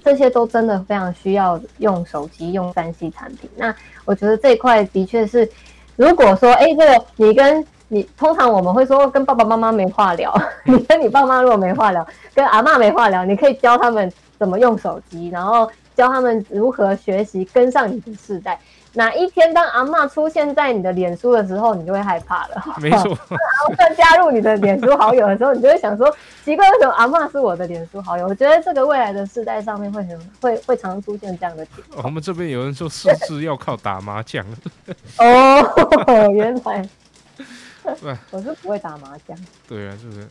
[0.03, 3.49] 这些都真的非常需要用手机、用三 C 产品。
[3.55, 3.73] 那
[4.05, 5.49] 我觉得这一块的确是，
[5.95, 10.31] 如果说，哎，这个你跟你通常我们会说跟爸爸妈妈没话聊，
[10.65, 15.67] 你跟你爸妈如果没话聊，跟阿嬷没话聊，你可以教他们怎么用手机，然后
[15.97, 18.57] 教他们如何学习跟上你的世代。
[18.93, 22.63] 哪一天当阿嬷出现在你的脸书的时候，你就会害怕了。
[22.79, 26.09] 没错， 阿嬷加入你的脸书好友的时候，你就会想说，
[26.43, 28.25] 奇怪，为什么阿嬷是我的脸书好友？
[28.27, 32.05] 我觉得这个未来的世代上面会很会会常出现这样的情况。
[32.05, 34.43] 我们这边有人说失智要靠打麻将，
[35.19, 36.89] 哦，原来
[38.01, 39.37] 对我是不会打麻将。
[39.67, 40.27] 对啊，这个。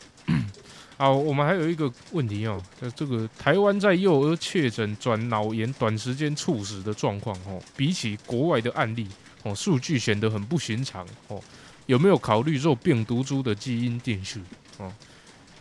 [0.99, 9.07] 好，我们还有一个问题哦，就这个台湾在幼儿确诊转脑炎短时间猝死的状况哦，比起国外的案例
[9.43, 11.39] 哦，数据显得很不寻常哦。
[11.85, 14.41] 有没有考虑做病毒株的基因定序
[14.79, 14.91] 哦？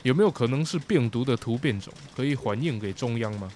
[0.02, 3.52] 有没有可能是病毒的突变种，可以反映给中央吗？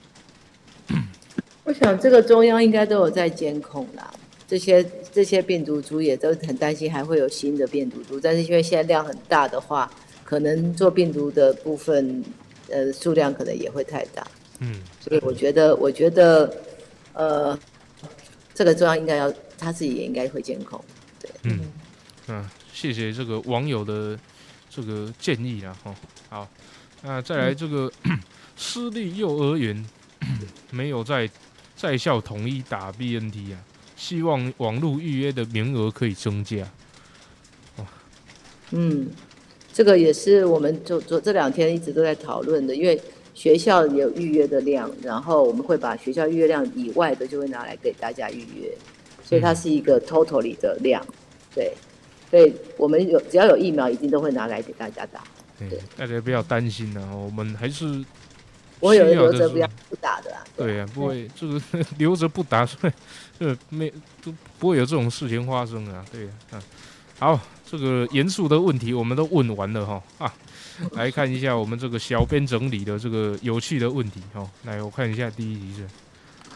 [1.64, 4.12] 我想这个中央应该都有在监控啦。
[4.46, 9.90] 这些这些病毒株也都很担心还会有新的病毒株，但是因为现在量很大的话，
[10.30, 12.24] 可能做病毒的部分，
[12.68, 14.24] 呃，数量可能也会太大。
[14.60, 16.54] 嗯，所以我觉得，我觉得，
[17.14, 17.58] 呃，
[18.54, 19.28] 这个中央应该要
[19.58, 20.80] 他自己也应该会监控。
[21.18, 21.28] 对。
[21.42, 21.72] 嗯，
[22.32, 24.16] 啊，谢谢这个网友的
[24.70, 25.92] 这个建议啊，哈，
[26.28, 26.48] 好，
[27.02, 27.90] 那再来这个、
[28.56, 29.84] 私立幼儿园
[30.70, 31.28] 没有在
[31.74, 33.58] 在校统一打 BNT 啊，
[33.96, 36.70] 希望网络预约的名额可以增加。
[38.72, 39.10] 嗯，
[39.72, 43.00] 这个也是我们就昨这两天一直都在讨论的，因为
[43.34, 48.70] 学校有预约的量，然后我们会把学校预约量以外的就会拿来给大家预约，
[49.24, 51.04] 所以它是一个 totally 的量，
[51.54, 51.72] 对，
[52.30, 55.22] 所以我们有只要有疫苗，一定都会拿来给大家打。
[55.58, 58.04] 对对，大家不要担心啊，我们还是
[58.80, 60.42] 不会有留着不要不打的啊。
[60.56, 61.64] 对呀、不会就是
[61.96, 62.92] 留着不打，所以
[63.38, 63.90] 呃没
[64.22, 66.04] 都不会有这种事情发生啊。
[66.10, 66.62] 对呀、啊，
[67.18, 67.40] 好，
[67.70, 70.34] 这个严肃的问题我们都问完了哈啊，
[70.92, 74.44] 来看一下我们这个小编整理的这个有趣的问题哈。
[74.64, 75.86] 来，我看一下第一题是，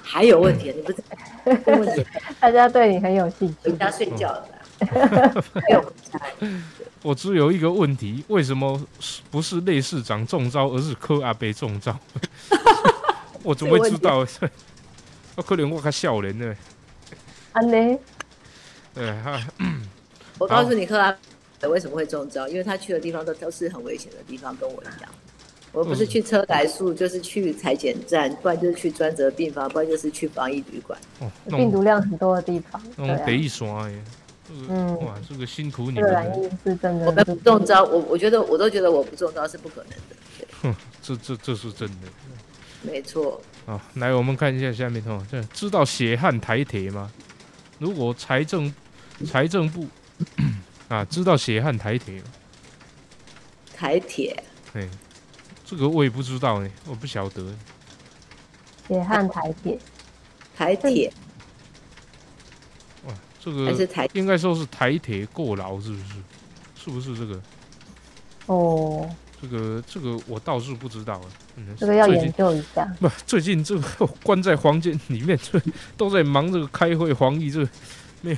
[0.02, 2.04] 还有问题，你不是
[2.40, 3.76] 大家对你很有兴趣回。
[3.76, 5.44] 家睡觉了吧？
[5.54, 6.20] 没有回家，
[7.02, 11.96] 我只有一个问题，为什么是不是类市长中招，而是柯阿贝中招？
[13.44, 14.26] 我怎么会知道？
[15.36, 16.56] 我可能我较少年呢。
[17.52, 17.98] 安呢？
[18.92, 19.40] 对哈，
[20.38, 21.16] 我告诉你，克拉
[21.68, 22.48] 为什么会中招？
[22.48, 25.10] 因为他去的地方都都是很危险的地方，跟我一样。
[25.72, 30.96] 我不是去车来树，就是去裁剪站，不然就是去专责病房，不然就是去防疫旅馆。
[31.18, 34.04] 哦，病毒量很多的地方，对啊那种北一刷耶，
[34.46, 37.06] 这个嗯哇，这个辛苦你们是真的。
[37.06, 40.16] 我们不中招，我我觉得我都觉得我不中招是不可能的。
[40.62, 42.06] 哼，这这这是真的
[42.82, 43.40] 没错。
[43.66, 43.82] 啊！
[43.94, 47.10] 来，我们看一下下面哦，这知道血汗台铁吗？
[47.80, 48.72] 如果财政
[49.26, 49.86] 财政部
[50.88, 52.24] 啊，知道血汗台铁吗？
[53.76, 54.42] 台铁
[54.74, 54.88] 哎，
[55.64, 57.44] 这个我也不知道呢，我不晓得。
[58.86, 59.78] 血汗台铁，
[60.56, 61.12] 台铁
[63.06, 66.04] 哇，这个还是台应该说是台铁过劳，是不是？
[66.76, 67.42] 是不是这个？
[68.46, 69.10] 哦，
[69.40, 71.26] 这个这个我倒是不知道啊。
[71.56, 72.84] 嗯，这个要研究一下。
[73.00, 75.60] 不，最近这个关在房间里面，这
[75.96, 77.68] 都在忙这个开会防疫，这个
[78.20, 78.36] 没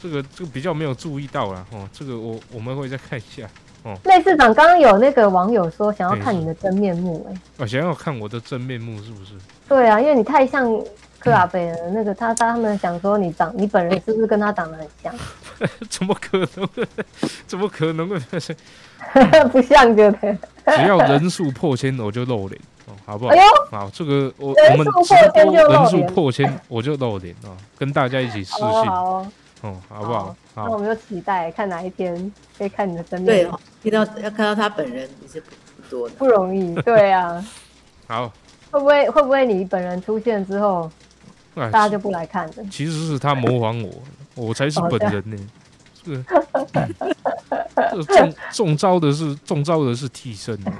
[0.00, 1.64] 这个这个比较没有注意到啦。
[1.72, 1.88] 哦。
[1.92, 3.48] 这个我我们会再看一下。
[3.84, 9.32] 哦类市长刚刚有那个网友说想要哎看你的真面目、哎，啊，想要看我的真面目是不是？
[9.68, 10.68] 对啊，因为你太像
[11.20, 11.76] 克拉贝了。
[11.90, 15.14] 那个他他们想说你长，你本人是不是跟他长得很像？
[15.88, 16.68] 怎么可能？
[17.46, 18.18] 怎么可能会？
[19.52, 20.36] 不像对不对？
[20.86, 23.34] 要人数破千，我就露脸哦，好不好？
[23.70, 29.32] 好，这个我我们人数破千就露脸破千，我就露脸啊，跟大家一起试好哦信好哦，
[29.62, 30.36] 哦，好不好？
[30.54, 36.14] 好那我，们就期待看哪一天可以看你的真对面目，哦，听到要看到他本人也是不不多的。
[36.16, 36.74] 不容易。
[36.82, 37.44] 对啊，
[38.06, 38.28] 好，
[38.70, 40.90] 会不会会不会你本人出现之后，
[41.54, 42.54] 哎大家就不来看了？
[42.70, 44.02] 其实是他模仿我，
[44.46, 45.36] 我才是本人呢。
[46.04, 46.24] 这个
[47.90, 50.72] 这个中中招的是中招的是替身的，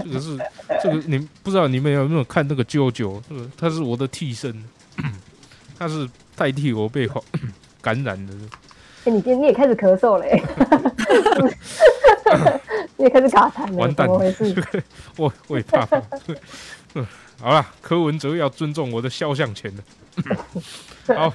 [0.00, 0.38] 这个是
[0.82, 3.20] 这个你不知道你们有没有看那个啾啾？
[3.28, 4.62] 这个他是我的替身，
[5.78, 7.08] 他是代替我被
[7.84, 8.32] 感感染的。
[9.04, 10.42] 哎、你今你也开始咳嗽了、欸，
[12.96, 14.82] 你也开始卡痰了，完蛋怎么回事？
[15.18, 15.84] 我我也怕
[17.38, 19.82] 好了，柯文哲要尊重我的肖像权了。
[21.14, 21.34] 好，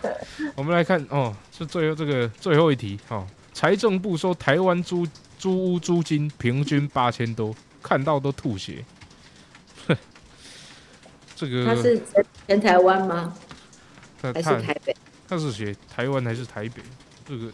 [0.55, 3.27] 我们来看哦，是最后这个最后一题哦。
[3.53, 5.05] 财政部说台湾租
[5.37, 8.83] 租屋租金平均八千多，看到都吐血。
[11.35, 13.33] 这个他是全全台湾吗？
[14.21, 14.95] 还是台北？
[15.29, 16.81] 他是写台湾还是台北？
[17.27, 17.51] 这个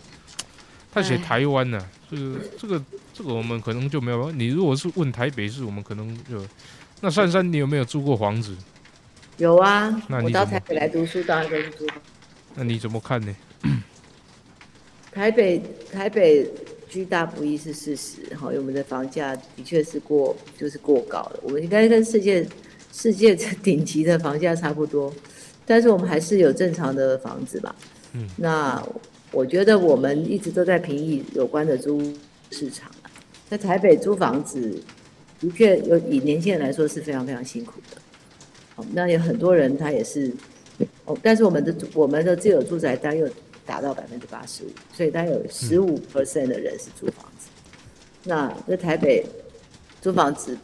[0.92, 2.82] 他写台湾呢、这个这个
[3.14, 4.32] 这个我们可能就没有。
[4.32, 6.42] 你如果是问台北市，我们可能就
[7.02, 8.56] 那珊珊，你有没有租过房子？
[9.38, 11.86] 有啊，我到那你怎么台北来读书，当然都是租。
[12.54, 13.36] 那你怎么看呢？
[15.12, 15.62] 台北
[15.92, 16.50] 台北
[16.88, 22.48] 居大不易是事实，哈，因为我们的房价的确是过就是过高了，我们应该跟世界
[22.94, 25.14] 世界顶级的房价差不多，
[25.66, 27.76] 但是我们还是有正常的房子吧。
[28.14, 28.82] 嗯，那
[29.32, 32.02] 我觉得我们一直都在评议有关的租
[32.52, 33.12] 市场啊
[33.50, 34.82] 在台北租房子
[35.40, 38.02] 的确有以年轻人来说是非常非常辛苦的。
[38.78, 40.32] 哦，那有很多人他也是，
[41.06, 43.30] 哦，但是我们的我们的自有住宅单又
[43.66, 47.48] 达到百分之八十五，所以大概有十五 percent 的人是租房子。
[48.24, 49.26] 那在台北
[50.02, 50.58] 租房子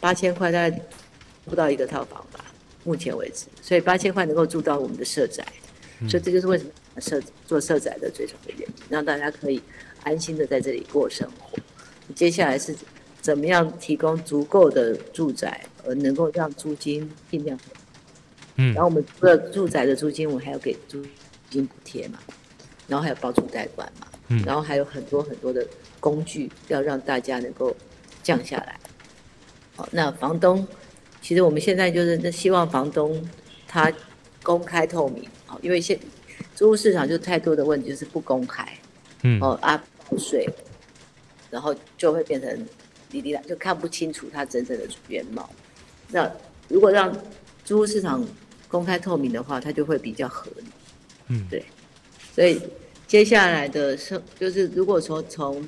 [0.00, 0.80] 八千块，大概
[1.44, 2.44] 不到一个套房吧，
[2.86, 5.44] 目前为止，所以八千块能够住到我们的社宅，
[6.08, 9.60] 所以这就是为什么社做社宅的最重要的原因，让大家可以
[10.04, 11.58] 安心的在这里过生活。
[12.14, 12.74] 接下来是
[13.20, 17.58] 怎么样提供足够的住宅，而能够让租金尽量
[18.58, 21.04] 嗯然后我们除了住宅的租金，我们还要给租
[21.50, 22.20] 金补贴嘛，
[22.86, 25.66] 然后还有包租代管嘛，嗯然后还有很多很多的
[25.98, 27.76] 工具，要让大家能够
[28.22, 28.78] 降下来。
[29.74, 30.66] 好，那房东
[31.26, 33.20] 其实我们现在就是希望房东
[33.66, 33.92] 他
[34.44, 35.98] 公开透明，好，因为现
[36.54, 38.64] 租屋市场就太多的问题就是不公开，
[39.24, 40.48] 嗯哦啊不税，
[41.50, 42.66] 然后就会变成
[43.10, 45.50] 滴滴答，就看不清楚它真正的原貌。
[46.12, 46.30] 那
[46.68, 47.12] 如果让
[47.64, 48.24] 租屋市场
[48.68, 50.64] 公开透明的话，它就会比较合理。
[51.26, 51.64] 嗯对，
[52.36, 52.62] 所以
[53.08, 55.66] 接下来的生就是，如果说从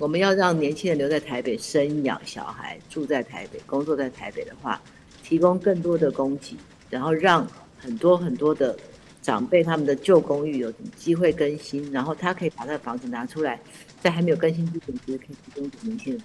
[0.00, 4.80] 我们要让年轻人留在台北生养小孩，住在台北，工作在台北的话，
[5.22, 6.56] 提供更多的供给，
[6.88, 7.46] 然后让
[7.78, 8.74] 很多很多的
[9.20, 13.60] 长辈他们的旧公寓有机会更新，然后他可以把他的房子拿出来，
[14.00, 16.22] 在还没有更新之前，其实可以提供给年轻人，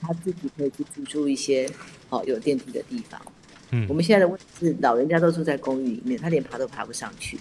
[0.00, 1.70] 他自己可以去租住一些
[2.08, 3.22] 哦有电梯的地方。
[3.70, 7.38] 嗯我们现在的问题是，老人家都住在公寓里面，他连爬都爬不上去。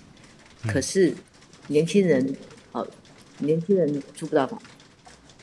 [0.62, 1.16] 嗯可是
[1.66, 2.36] 年轻人，哦，
[3.40, 4.62] 年轻人租不到房，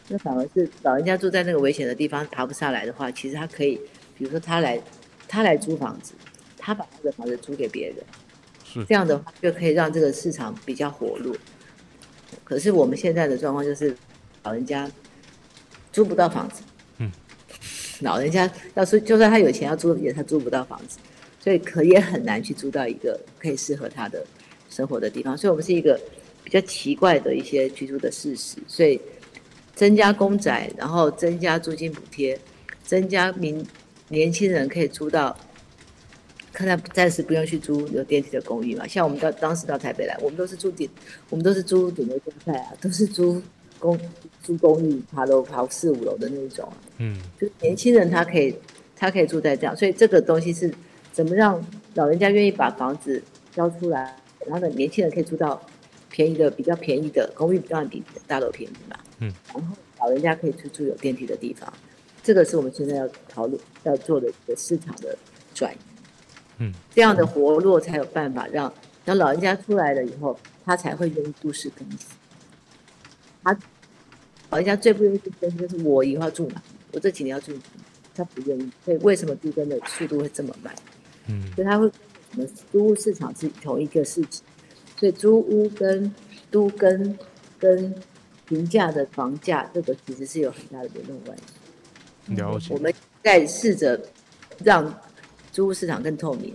[0.09, 3.81] 那反而是老人家住在那个危险的地方爬不下来的话，其实他可以，
[4.17, 4.81] 比如说他来，
[5.29, 6.13] 他来租房子，
[6.59, 7.97] 他把他的房子租给别人，
[8.65, 8.85] 是。
[8.85, 11.35] 这样的话就可以让这个市场比较活络。
[12.43, 13.97] 可是我们现在的状况就是，
[14.43, 14.91] 老人家
[15.93, 16.63] 租不到房子，
[16.99, 17.11] 嗯，
[18.01, 20.99] 老人家要是就算他有钱要租，也他租不到房子，
[21.39, 24.27] 所以可也很难去租到一个可以适合他的
[24.69, 25.39] 生活的地方。
[25.39, 25.99] 所以我们是一个
[26.45, 29.01] 比较奇怪的一些居住的事实，所以
[29.75, 32.39] 增加公宅，然后增加租金补贴，
[32.85, 33.67] 增加民
[34.09, 35.37] 年轻人可以租到。
[36.53, 40.89] 看他暂时不用去租有电梯的公寓嘛，像我们到当时到台北来，我们都是住顶，
[41.29, 43.43] 我们都是租顶楼公宅啊，都是租
[43.81, 43.99] 公
[44.41, 46.79] 租公寓，爬楼爬四五楼的那种啊。
[46.99, 48.55] 嗯就是年轻人他可以
[48.95, 50.73] 他可以住在这样，所以这个东西是
[51.13, 51.61] 怎么让
[51.95, 53.21] 老人家愿意把房子
[53.51, 54.17] 交出来，
[54.47, 55.61] 然后呢，年轻人可以住到
[56.15, 58.97] 便宜的比较便宜的公寓，当然比大楼便宜嘛。
[59.19, 61.73] 嗯，然后老人家可以去住有电梯的地方，
[62.23, 65.19] 这个是我们现在要讨论要做的一个市场的
[65.53, 65.79] 转移。
[66.59, 68.73] 嗯，这样的活络才有办法让
[69.05, 71.99] 让老人家出来了以后，他才会愿意都市更新。
[73.43, 73.59] 他
[74.51, 76.63] 老人家最不愿意去更新就是我以后要住哪，
[76.93, 77.61] 我这几年要住哪，
[78.15, 78.71] 他不愿意。
[78.85, 80.73] 所以为什么地震的速度会这么慢？
[81.27, 84.45] 嗯所以他会我们租屋市场是同一个事情，
[84.97, 86.15] 所以租屋跟
[86.51, 87.19] 都跟
[87.59, 87.95] 跟
[88.47, 92.35] 平价的房价，这个其实是有很大的联动关系。
[92.35, 92.79] 了解我。
[92.79, 92.93] 们
[93.23, 94.01] 在试着
[94.63, 94.93] 让
[95.51, 96.55] 租屋市场更透明，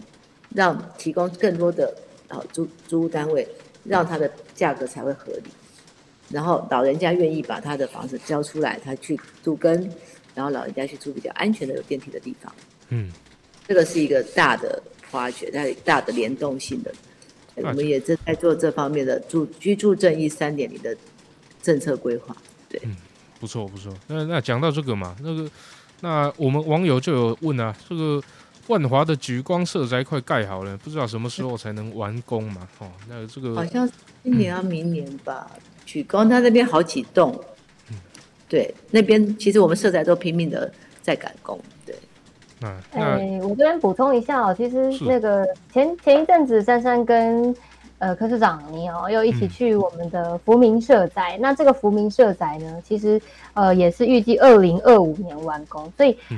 [0.54, 1.94] 让提供更多的
[2.28, 3.48] 啊租租屋单位，
[3.84, 5.50] 让它的价格才会合理。
[6.30, 9.82] 然后老人家愿意把他的房子交出来，他去住跟，
[10.36, 12.54] 然后老人家去住比较安全的有电梯的地方。
[12.90, 13.12] 嗯
[13.68, 16.94] 这个是一个大的发掘，大大的联动性的。
[17.64, 20.95] 我们也正在做这方面的住居住正义三点零的
[21.62, 22.36] 政策规划。
[22.68, 22.82] 对
[23.39, 23.93] 不错不错。
[24.07, 25.49] 那那讲到这个嘛，那个
[26.01, 28.22] 那我们网友就有问啊，这个
[28.68, 32.68] 万华的举光社宅快盖好了，不知道什么时候才能完工嘛？
[32.78, 33.89] 哦，那这个好像
[34.24, 35.49] 今年要明年吧。
[35.86, 37.43] 举光他那边好几栋，
[38.47, 41.60] 对，那边其实我们社宅都拼命的在赶工。
[42.62, 47.55] 哎、那我这边补充一下哦，其实那个前前一阵子珊珊跟
[47.99, 49.49] 呃柯市长你哦又一起嗯。
[49.49, 53.22] 去我们的福民社宅，那这个福民社宅呢，其实
[53.53, 56.38] 呃也是预计二零二五年完工，所以嗯。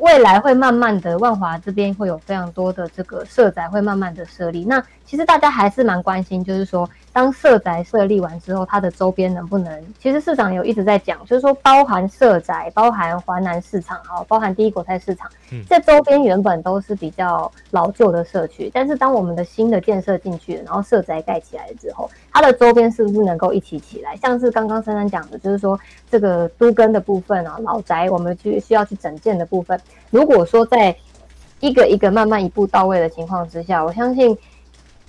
[0.00, 4.64] 未来会慢慢的万华这边会有非常多的这个社宅会慢慢的设立。
[4.64, 9.84] 那其实大家还是蛮关心，就是说当社宅设立完之后，它的周边能不能？
[10.00, 24.16] 其实市长有一直在讲，就是说包含社宅、包含华南市场，好，包含第一国泰市场，嗯这周边原本都是比较老旧的社区，但是当我们的新的建设进去，然后社宅盖起来了之后，它的周边是不是能够一起起来？
[24.16, 25.78] 像是刚刚珊珊讲的，就是说
[26.10, 29.78] 这个都根的部分啊，老宅我们去需要去整建的部分，
[30.10, 30.96] 如果说在
[31.60, 34.36] 一个一个慢慢一步到位的情况之下，我相信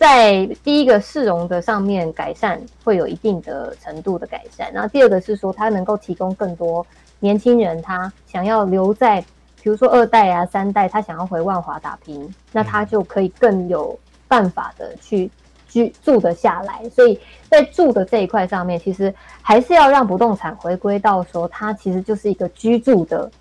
[0.03, 6.85] 在第一个市容的上面改善会有一定的程度的改善，然后第二个是说它能够提供更多
[7.21, 9.21] 年轻人他想要留在，
[9.61, 13.97] 比如说二代啊、三代，他想要回万华打拼，那他就可以更有
[14.27, 15.31] 办法的去
[15.69, 16.83] 居住得下来。
[16.89, 17.17] 所以
[17.49, 23.31] 在住的这一块上面，其实还是要让不动产回归到说，它其实就是一个居住的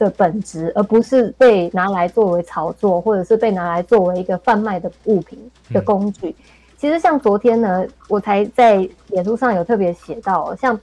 [0.00, 5.38] 的本质，而不是被拿来作为炒作，或者是被拿来作为一个贩卖的物品
[5.72, 6.34] 的工具。
[6.78, 10.80] 其实像昨天呢，我才在脸书上有特别写到哦，像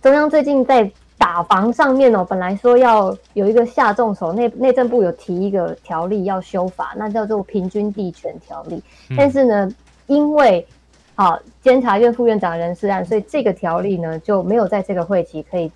[0.00, 8.82] 中央最近在打房上面哦，本来说要有一个下重手，内内政部有提一个条例要修法，那叫做平均地权条例。
[9.10, 9.70] 嗯但是呢，
[10.06, 10.66] 因为
[11.14, 15.70] 啊监察院副院长人事案，所以这个条例呢就没有在这个会期可以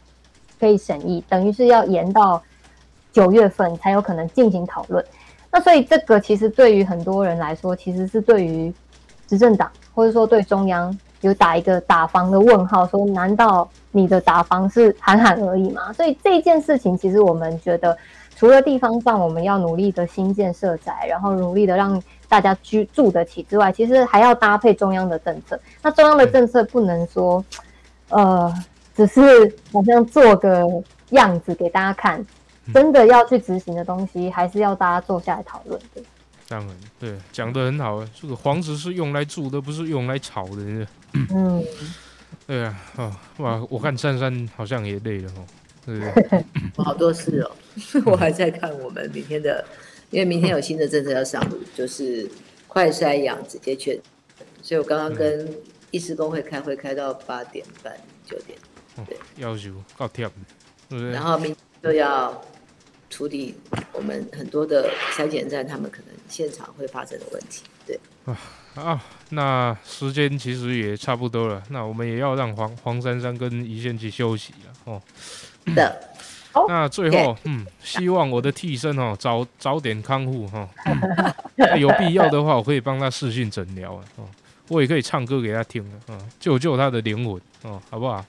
[0.58, 2.42] 可以审议，等于是要延到
[3.12, 5.04] 九月份才有可能进行讨论。
[5.50, 8.72] 那所以这个其实对于很多人来说，其实是对于
[9.26, 15.92] 执政党或者说对中央有打一个打房的问号，说难道你的打房是喊喊而已吗？
[15.92, 17.96] 所以这件事情，其实我们觉得，
[18.36, 25.58] 除了地方上我们要努力的新建社宅，然后努力的让大家居住得起之外，其实还要搭配中央的政策。
[25.82, 27.42] 那中央的政策不能说，
[28.10, 28.54] 呃，
[28.98, 29.20] 只是
[29.72, 30.66] 好像做个
[31.10, 32.26] 样子给大家看，
[32.74, 36.02] 真的要去执行的东西，还是要大家坐下来讨论的。
[36.48, 38.10] 当然，对，讲的很好啊。
[38.20, 40.86] 这个房子是用来住的，不是用来炒的。
[41.30, 41.64] 嗯，
[42.44, 45.46] 对啊，哦，哇，我看珊珊好像也累了哦，
[45.86, 46.44] 对不对？
[46.84, 47.50] 好多事哦，
[48.04, 49.64] 我还在看我们明天的，
[50.10, 52.28] 因为明天有新的政策要上路，就是
[52.66, 54.02] 快筛阳直接确诊，
[54.60, 55.48] 所以我刚刚跟
[55.92, 57.94] 医师工会开会，开到八点半
[58.26, 58.67] 九点，对，
[59.36, 60.28] 要求够贴，
[60.88, 61.10] 对不对？
[61.10, 62.42] 然后明就要
[63.10, 63.54] 处理
[63.92, 67.98] 我们很多的筛检站，他们可能现场会发生的问题，对。
[68.24, 68.36] 啊
[68.74, 75.02] 啊，那时间其实也差不多了，那我们也要让黄黄珊珊跟一线去休息了哦。
[75.74, 76.00] 的，
[76.68, 80.68] 那最后，嗯，希望我的替身哦早早点康复哈，
[81.76, 84.28] 有必要的话，我可以帮他视讯诊疗啊，哦，
[84.68, 88.24] 我也可以唱歌给他听啊，救救他的灵魂哦，好不好？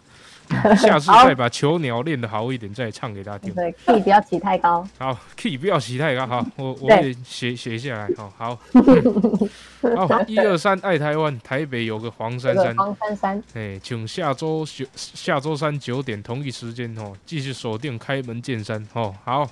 [0.75, 3.53] 下次再把囚鸟练得好一点，再唱给大家听。
[3.53, 4.87] 对，key 不要起太高。
[4.97, 6.25] 好，key 不要起太高。
[6.25, 8.09] 好，我我也写写下来。
[8.17, 8.59] 好好。
[10.07, 12.75] 好，一二三，爱台湾，台北有个黄珊珊。
[12.75, 13.43] 黄珊珊。
[13.53, 19.13] 哎，请下周九下周三九点同一时间哦，继续锁定开门见山哦。
[19.23, 19.49] 好，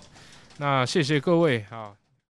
[0.58, 1.92] 那谢谢各位啊。